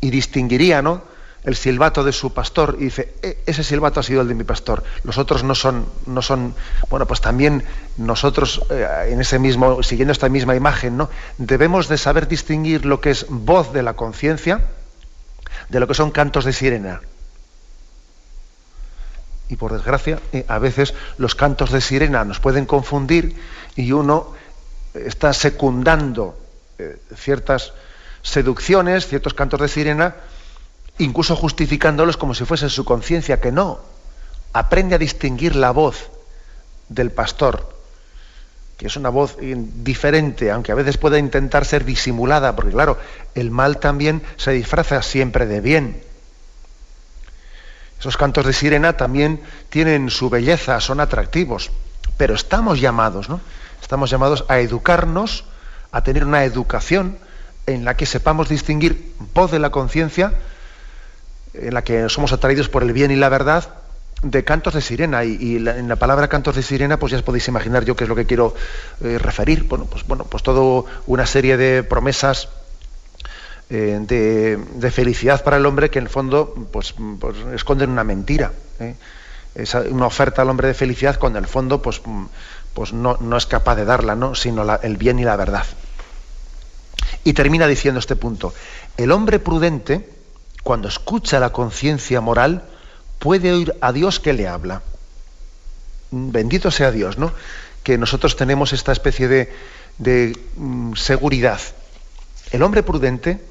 y 0.00 0.10
distinguiría, 0.10 0.80
¿no? 0.80 1.02
el 1.42 1.56
silbato 1.56 2.04
de 2.04 2.12
su 2.12 2.32
pastor 2.32 2.76
y 2.78 2.84
dice, 2.84 3.12
e, 3.20 3.38
ese 3.46 3.64
silbato 3.64 3.98
ha 3.98 4.04
sido 4.04 4.20
el 4.20 4.28
de 4.28 4.34
mi 4.36 4.44
pastor, 4.44 4.84
los 5.02 5.18
otros 5.18 5.42
no 5.42 5.56
son, 5.56 5.86
no 6.06 6.22
son, 6.22 6.54
bueno, 6.88 7.04
pues 7.08 7.20
también 7.20 7.64
nosotros 7.96 8.62
eh, 8.70 9.08
en 9.10 9.20
ese 9.20 9.40
mismo, 9.40 9.82
siguiendo 9.82 10.12
esta 10.12 10.28
misma 10.28 10.54
imagen, 10.54 10.96
¿no? 10.96 11.10
Debemos 11.36 11.88
de 11.88 11.98
saber 11.98 12.28
distinguir 12.28 12.86
lo 12.86 13.00
que 13.00 13.10
es 13.10 13.26
voz 13.28 13.72
de 13.72 13.82
la 13.82 13.94
conciencia 13.94 14.60
de 15.68 15.80
lo 15.80 15.88
que 15.88 15.94
son 15.94 16.12
cantos 16.12 16.44
de 16.44 16.52
sirena. 16.52 17.00
Y 19.50 19.56
por 19.56 19.72
desgracia, 19.72 20.20
eh, 20.32 20.44
a 20.46 20.60
veces 20.60 20.94
los 21.18 21.34
cantos 21.34 21.72
de 21.72 21.80
sirena 21.80 22.24
nos 22.24 22.38
pueden 22.38 22.66
confundir 22.66 23.34
y 23.74 23.90
uno 23.90 24.32
está 24.94 25.32
secundando 25.32 26.38
eh, 26.78 26.98
ciertas 27.16 27.72
seducciones, 28.22 29.08
ciertos 29.08 29.34
cantos 29.34 29.60
de 29.60 29.66
sirena, 29.66 30.14
incluso 30.98 31.34
justificándolos 31.34 32.16
como 32.16 32.32
si 32.34 32.44
fuese 32.44 32.70
su 32.70 32.84
conciencia, 32.84 33.40
que 33.40 33.50
no. 33.50 33.80
Aprende 34.52 34.94
a 34.94 34.98
distinguir 34.98 35.56
la 35.56 35.72
voz 35.72 36.10
del 36.88 37.10
pastor, 37.10 37.74
que 38.76 38.86
es 38.86 38.96
una 38.96 39.08
voz 39.08 39.36
diferente, 39.40 40.52
aunque 40.52 40.70
a 40.70 40.76
veces 40.76 40.96
pueda 40.96 41.18
intentar 41.18 41.64
ser 41.64 41.84
disimulada, 41.84 42.54
porque 42.54 42.70
claro, 42.70 42.98
el 43.34 43.50
mal 43.50 43.78
también 43.78 44.22
se 44.36 44.52
disfraza 44.52 45.02
siempre 45.02 45.46
de 45.46 45.60
bien. 45.60 46.09
Esos 48.00 48.16
cantos 48.16 48.46
de 48.46 48.54
sirena 48.54 48.96
también 48.96 49.42
tienen 49.68 50.08
su 50.08 50.30
belleza, 50.30 50.80
son 50.80 51.00
atractivos, 51.00 51.70
pero 52.16 52.34
estamos 52.34 52.80
llamados, 52.80 53.28
¿no? 53.28 53.40
Estamos 53.82 54.08
llamados 54.08 54.46
a 54.48 54.58
educarnos, 54.58 55.44
a 55.92 56.02
tener 56.02 56.24
una 56.24 56.44
educación 56.44 57.18
en 57.66 57.84
la 57.84 57.98
que 57.98 58.06
sepamos 58.06 58.48
distinguir 58.48 59.12
voz 59.34 59.50
de 59.50 59.58
la 59.58 59.68
conciencia 59.68 60.32
en 61.52 61.74
la 61.74 61.82
que 61.82 62.08
somos 62.08 62.32
atraídos 62.32 62.70
por 62.70 62.82
el 62.82 62.94
bien 62.94 63.10
y 63.10 63.16
la 63.16 63.28
verdad, 63.28 63.68
de 64.22 64.44
cantos 64.44 64.74
de 64.74 64.80
sirena. 64.80 65.24
Y, 65.24 65.56
en 65.56 65.88
la 65.88 65.96
palabra 65.96 66.28
cantos 66.28 66.56
de 66.56 66.62
sirena, 66.62 66.98
pues 66.98 67.10
ya 67.10 67.18
os 67.18 67.22
podéis 67.22 67.48
imaginar 67.48 67.84
yo 67.84 67.96
qué 67.96 68.04
es 68.04 68.08
lo 68.08 68.16
que 68.16 68.24
quiero 68.24 68.54
eh, 69.02 69.18
referir. 69.18 69.64
Bueno, 69.64 69.84
pues 69.84 70.06
bueno, 70.06 70.24
pues 70.24 70.42
toda 70.42 70.90
una 71.06 71.26
serie 71.26 71.56
de 71.56 71.82
promesas 71.82 72.48
eh, 73.72 74.58
de, 74.74 74.90
felicidad 74.90 75.44
para 75.44 75.56
el 75.56 75.64
hombre 75.64 75.90
que 75.90 76.00
en 76.00 76.06
el 76.06 76.10
fondo 76.10 76.54
pues, 76.72 76.92
pues 77.20 77.36
esconden 77.54 77.90
una 77.90 78.02
mentira. 78.02 78.50
¿eh? 78.80 78.96
Es 79.54 79.74
una 79.74 80.06
oferta 80.06 80.42
al 80.42 80.50
hombre 80.50 80.66
de 80.66 80.74
felicidad 80.74 81.20
cuando 81.20 81.38
en 81.38 81.44
el 81.44 81.50
fondo 81.50 81.80
pues, 81.80 82.02
pues 82.74 82.92
no, 82.92 83.16
no 83.20 83.36
es 83.36 83.46
capaz 83.46 83.76
de 83.76 83.84
darla, 83.84 84.16
¿no? 84.16 84.34
sino 84.34 84.64
el 84.82 84.96
bien 84.96 85.20
y 85.20 85.24
la 85.24 85.36
verdad. 85.36 85.64
Y 87.22 87.32
termina 87.32 87.68
diciendo 87.68 88.00
este 88.00 88.16
punto, 88.16 88.52
el 88.96 89.12
hombre 89.12 89.38
prudente, 89.38 90.08
cuando 90.64 90.88
escucha 90.88 91.38
la 91.38 91.50
conciencia 91.50 92.20
moral, 92.20 92.64
puede 93.20 93.52
oír 93.52 93.76
a 93.80 93.92
Dios 93.92 94.18
que 94.18 94.32
le 94.32 94.48
habla. 94.48 94.82
Bendito 96.10 96.72
sea 96.72 96.90
Dios, 96.90 97.18
¿no? 97.18 97.32
Que 97.84 97.98
nosotros 97.98 98.34
tenemos 98.34 98.72
esta 98.72 98.90
especie 98.90 99.28
de, 99.28 99.52
de 99.98 100.36
mm, 100.56 100.94
seguridad. 100.94 101.60
El 102.50 102.62
hombre 102.62 102.82
prudente 102.82 103.49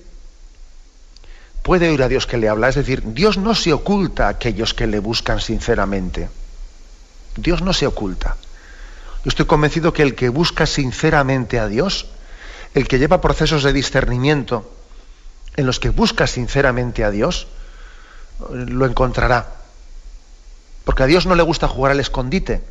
puede 1.62 1.90
oír 1.90 2.02
a 2.04 2.08
Dios 2.08 2.26
que 2.26 2.38
le 2.38 2.50
habla, 2.50 2.70
es 2.70 2.76
decir, 2.76 3.04
Dios 3.14 3.38
no 3.38 3.56
se 3.56 3.74
oculta 3.74 4.28
a 4.28 4.30
aquellos 4.30 4.74
que 4.74 4.88
le 4.88 5.00
buscan 5.00 5.40
sinceramente. 5.40 6.30
Dios 7.36 7.62
no 7.62 7.74
se 7.74 7.88
oculta. 7.88 8.38
Yo 9.24 9.30
estoy 9.30 9.46
convencido 9.46 9.94
que 9.94 10.04
el 10.04 10.16
que 10.16 10.30
busca 10.30 10.66
sinceramente 10.66 11.60
a 11.60 11.68
Dios, 11.68 12.08
el 12.74 12.88
que 12.88 13.00
lleva 13.00 13.22
procesos 13.22 13.64
de 13.64 13.74
discernimiento 13.74 14.72
en 15.56 15.66
los 15.66 15.80
que 15.80 15.90
busca 15.90 16.28
sinceramente 16.28 17.04
a 17.04 17.12
Dios, 17.12 17.48
lo 18.50 18.86
encontrará. 18.86 19.56
Porque 20.86 21.04
a 21.04 21.08
Dios 21.08 21.26
no 21.26 21.36
le 21.36 21.44
gusta 21.44 21.68
jugar 21.68 21.92
al 21.92 22.00
escondite. 22.00 22.62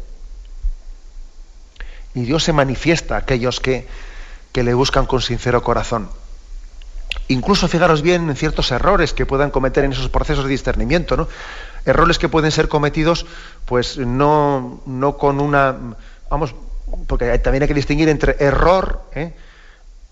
Y 2.15 2.23
Dios 2.23 2.45
se 2.45 2.53
manifiesta 2.53 3.15
a 3.15 3.19
aquellos 3.19 3.61
que, 3.61 3.87
que 4.53 4.63
le 4.63 4.73
buscan 4.75 5.07
con 5.07 5.21
sincero 5.21 5.63
corazón. 5.63 6.09
Incluso 7.29 7.69
fijaros 7.69 8.01
bien 8.01 8.31
en 8.31 8.37
ciertos 8.37 8.71
errores 8.71 9.13
que 9.13 9.27
puedan 9.27 9.51
cometer 9.51 9.85
en 9.85 9.93
esos 9.93 10.09
procesos 10.09 10.45
de 10.45 10.51
discernimiento, 10.51 11.17
¿no? 11.17 11.29
Errores 11.85 12.19
que 12.19 12.29
pueden 12.29 12.51
ser 12.51 12.69
cometidos, 12.69 13.27
pues 13.67 13.99
no, 13.99 14.81
no 14.87 15.19
con 15.19 15.41
una. 15.41 15.77
Vamos, 16.31 16.55
porque 17.07 17.39
también 17.39 17.63
hay 17.63 17.69
que 17.69 17.75
distinguir 17.75 18.09
entre 18.09 18.37
error, 18.39 19.03
¿eh? 19.15 19.35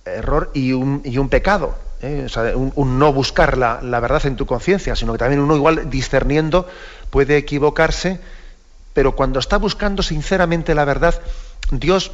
error 0.04 0.50
y 0.54 0.72
un, 0.72 1.00
y 1.04 1.16
un 1.18 1.28
pecado. 1.28 1.74
¿eh? 2.02 2.24
O 2.26 2.28
sea, 2.28 2.54
un, 2.54 2.98
no 2.98 3.12
buscar 3.12 3.56
la, 3.56 3.80
la 3.82 4.00
verdad 4.00 4.24
en 4.26 4.36
tu 4.36 4.46
conciencia, 4.46 4.94
sino 4.94 5.12
que 5.12 5.18
también 5.18 5.40
uno 5.40 5.56
igual 5.56 5.88
discerniendo 5.88 6.68
puede 7.10 7.38
equivocarse, 7.38 8.20
pero 8.92 9.16
cuando 9.16 9.40
está 9.40 9.56
buscando 9.56 10.02
sinceramente 10.02 10.74
la 10.74 10.84
verdad, 10.84 11.20
Dios 11.70 12.12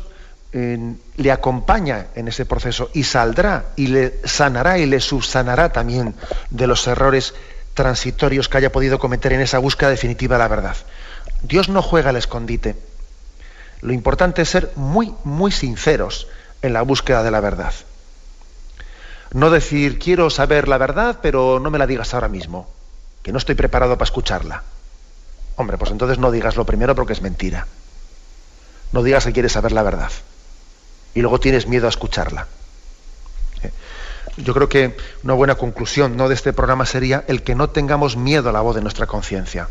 le 0.52 1.32
acompaña 1.32 2.08
en 2.14 2.28
ese 2.28 2.44
proceso 2.44 2.90
y 2.92 3.04
saldrá 3.04 3.66
y 3.76 3.86
le 3.86 4.20
sanará 4.24 4.78
y 4.78 4.86
le 4.86 5.00
subsanará 5.00 5.72
también 5.72 6.14
de 6.50 6.66
los 6.66 6.86
errores 6.86 7.34
transitorios 7.72 8.48
que 8.48 8.58
haya 8.58 8.72
podido 8.72 8.98
cometer 8.98 9.32
en 9.32 9.40
esa 9.40 9.58
búsqueda 9.58 9.88
definitiva 9.88 10.36
de 10.36 10.42
la 10.42 10.48
verdad. 10.48 10.76
Dios 11.42 11.68
no 11.68 11.80
juega 11.80 12.10
al 12.10 12.16
escondite. 12.16 12.76
Lo 13.80 13.92
importante 13.92 14.42
es 14.42 14.50
ser 14.50 14.72
muy, 14.76 15.14
muy 15.24 15.52
sinceros 15.52 16.28
en 16.60 16.74
la 16.74 16.82
búsqueda 16.82 17.22
de 17.22 17.30
la 17.30 17.40
verdad. 17.40 17.72
No 19.32 19.48
decir, 19.48 19.98
quiero 19.98 20.28
saber 20.28 20.68
la 20.68 20.76
verdad, 20.76 21.18
pero 21.22 21.58
no 21.58 21.70
me 21.70 21.78
la 21.78 21.86
digas 21.86 22.12
ahora 22.12 22.28
mismo, 22.28 22.68
que 23.22 23.32
no 23.32 23.38
estoy 23.38 23.54
preparado 23.54 23.94
para 23.96 24.04
escucharla. 24.04 24.62
Hombre, 25.56 25.78
pues 25.78 25.90
entonces 25.90 26.18
no 26.18 26.30
digas 26.30 26.56
lo 26.56 26.66
primero 26.66 26.94
porque 26.94 27.14
es 27.14 27.22
mentira. 27.22 27.66
No 28.92 29.02
digas 29.02 29.24
que 29.24 29.32
quieres 29.32 29.52
saber 29.52 29.72
la 29.72 29.82
verdad. 29.82 30.10
Y 31.14 31.20
luego 31.20 31.40
tienes 31.40 31.66
miedo 31.66 31.86
a 31.86 31.90
escucharla. 31.90 32.46
Eh, 33.62 33.70
yo 34.38 34.54
creo 34.54 34.68
que 34.68 34.96
una 35.22 35.34
buena 35.34 35.56
conclusión 35.56 36.16
¿no? 36.16 36.28
de 36.28 36.34
este 36.34 36.52
programa 36.52 36.86
sería 36.86 37.24
el 37.28 37.42
que 37.42 37.54
no 37.54 37.70
tengamos 37.70 38.16
miedo 38.16 38.48
a 38.48 38.52
la 38.52 38.60
voz 38.60 38.74
de 38.74 38.82
nuestra 38.82 39.06
conciencia. 39.06 39.68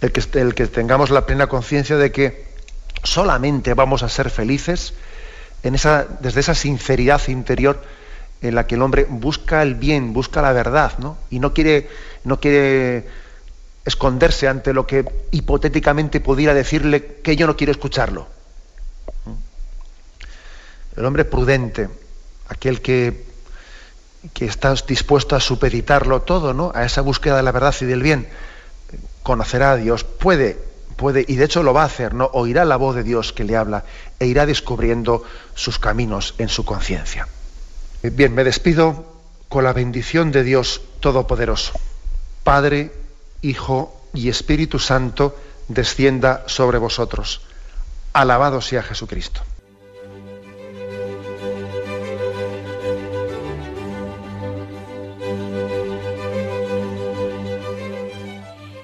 El 0.00 0.54
que, 0.54 0.66
tengamos 0.66 1.10
la 1.10 1.26
plena 1.26 1.46
conciencia 1.46 1.96
de 1.96 2.10
que 2.10 2.44
solamente 3.04 3.74
vamos 3.74 4.02
a 4.02 4.08
ser 4.08 4.30
felices 4.30 4.94
desde 5.62 6.40
esa 6.40 6.54
sinceridad 6.56 7.20
interior 7.28 7.80
en 8.40 8.56
la 8.56 8.66
que 8.66 8.74
el 8.74 8.82
hombre 8.82 9.06
busca 9.08 9.62
el 9.62 9.76
bien, 9.76 10.12
busca 10.12 10.42
la 10.42 10.52
verdad, 10.52 10.98
¿no? 10.98 11.16
Y 11.30 11.38
no 11.38 11.54
quiere, 11.54 11.88
no 12.24 12.40
quiere 12.40 13.06
esconderse 13.84 14.48
ante 14.48 14.72
lo 14.72 14.86
que 14.86 15.04
hipotéticamente 15.30 16.20
pudiera 16.20 16.52
decirle 16.52 17.18
que 17.22 17.36
yo 17.36 17.46
no 17.46 17.56
quiero 17.56 17.70
escucharlo. 17.70 18.26
El 20.96 21.04
hombre 21.04 21.24
prudente, 21.24 21.88
aquel 22.48 22.80
que, 22.80 23.24
que 24.34 24.44
está 24.44 24.74
dispuesto 24.86 25.36
a 25.36 25.40
supeditarlo 25.40 26.22
todo, 26.22 26.54
¿no? 26.54 26.72
A 26.74 26.84
esa 26.84 27.00
búsqueda 27.00 27.36
de 27.36 27.42
la 27.42 27.52
verdad 27.52 27.74
y 27.80 27.84
del 27.86 28.02
bien, 28.02 28.28
conocerá 29.22 29.72
a 29.72 29.76
Dios, 29.76 30.04
puede, 30.04 30.58
puede, 30.96 31.24
y 31.26 31.36
de 31.36 31.44
hecho 31.44 31.62
lo 31.62 31.72
va 31.72 31.82
a 31.82 31.86
hacer, 31.86 32.14
¿no? 32.14 32.30
Oirá 32.32 32.64
la 32.64 32.76
voz 32.76 32.94
de 32.94 33.02
Dios 33.02 33.32
que 33.32 33.44
le 33.44 33.56
habla 33.56 33.84
e 34.18 34.26
irá 34.26 34.46
descubriendo 34.46 35.24
sus 35.54 35.78
caminos 35.78 36.34
en 36.38 36.48
su 36.48 36.64
conciencia. 36.64 37.28
Bien, 38.02 38.34
me 38.34 38.44
despido 38.44 39.06
con 39.48 39.64
la 39.64 39.72
bendición 39.72 40.32
de 40.32 40.42
Dios 40.42 40.80
Todopoderoso. 41.00 41.72
Padre, 42.42 42.92
Hijo 43.42 44.00
y 44.14 44.28
Espíritu 44.28 44.78
Santo 44.78 45.36
descienda 45.68 46.44
sobre 46.46 46.78
vosotros. 46.78 47.42
Alabado 48.12 48.60
sea 48.60 48.82
Jesucristo. 48.82 49.42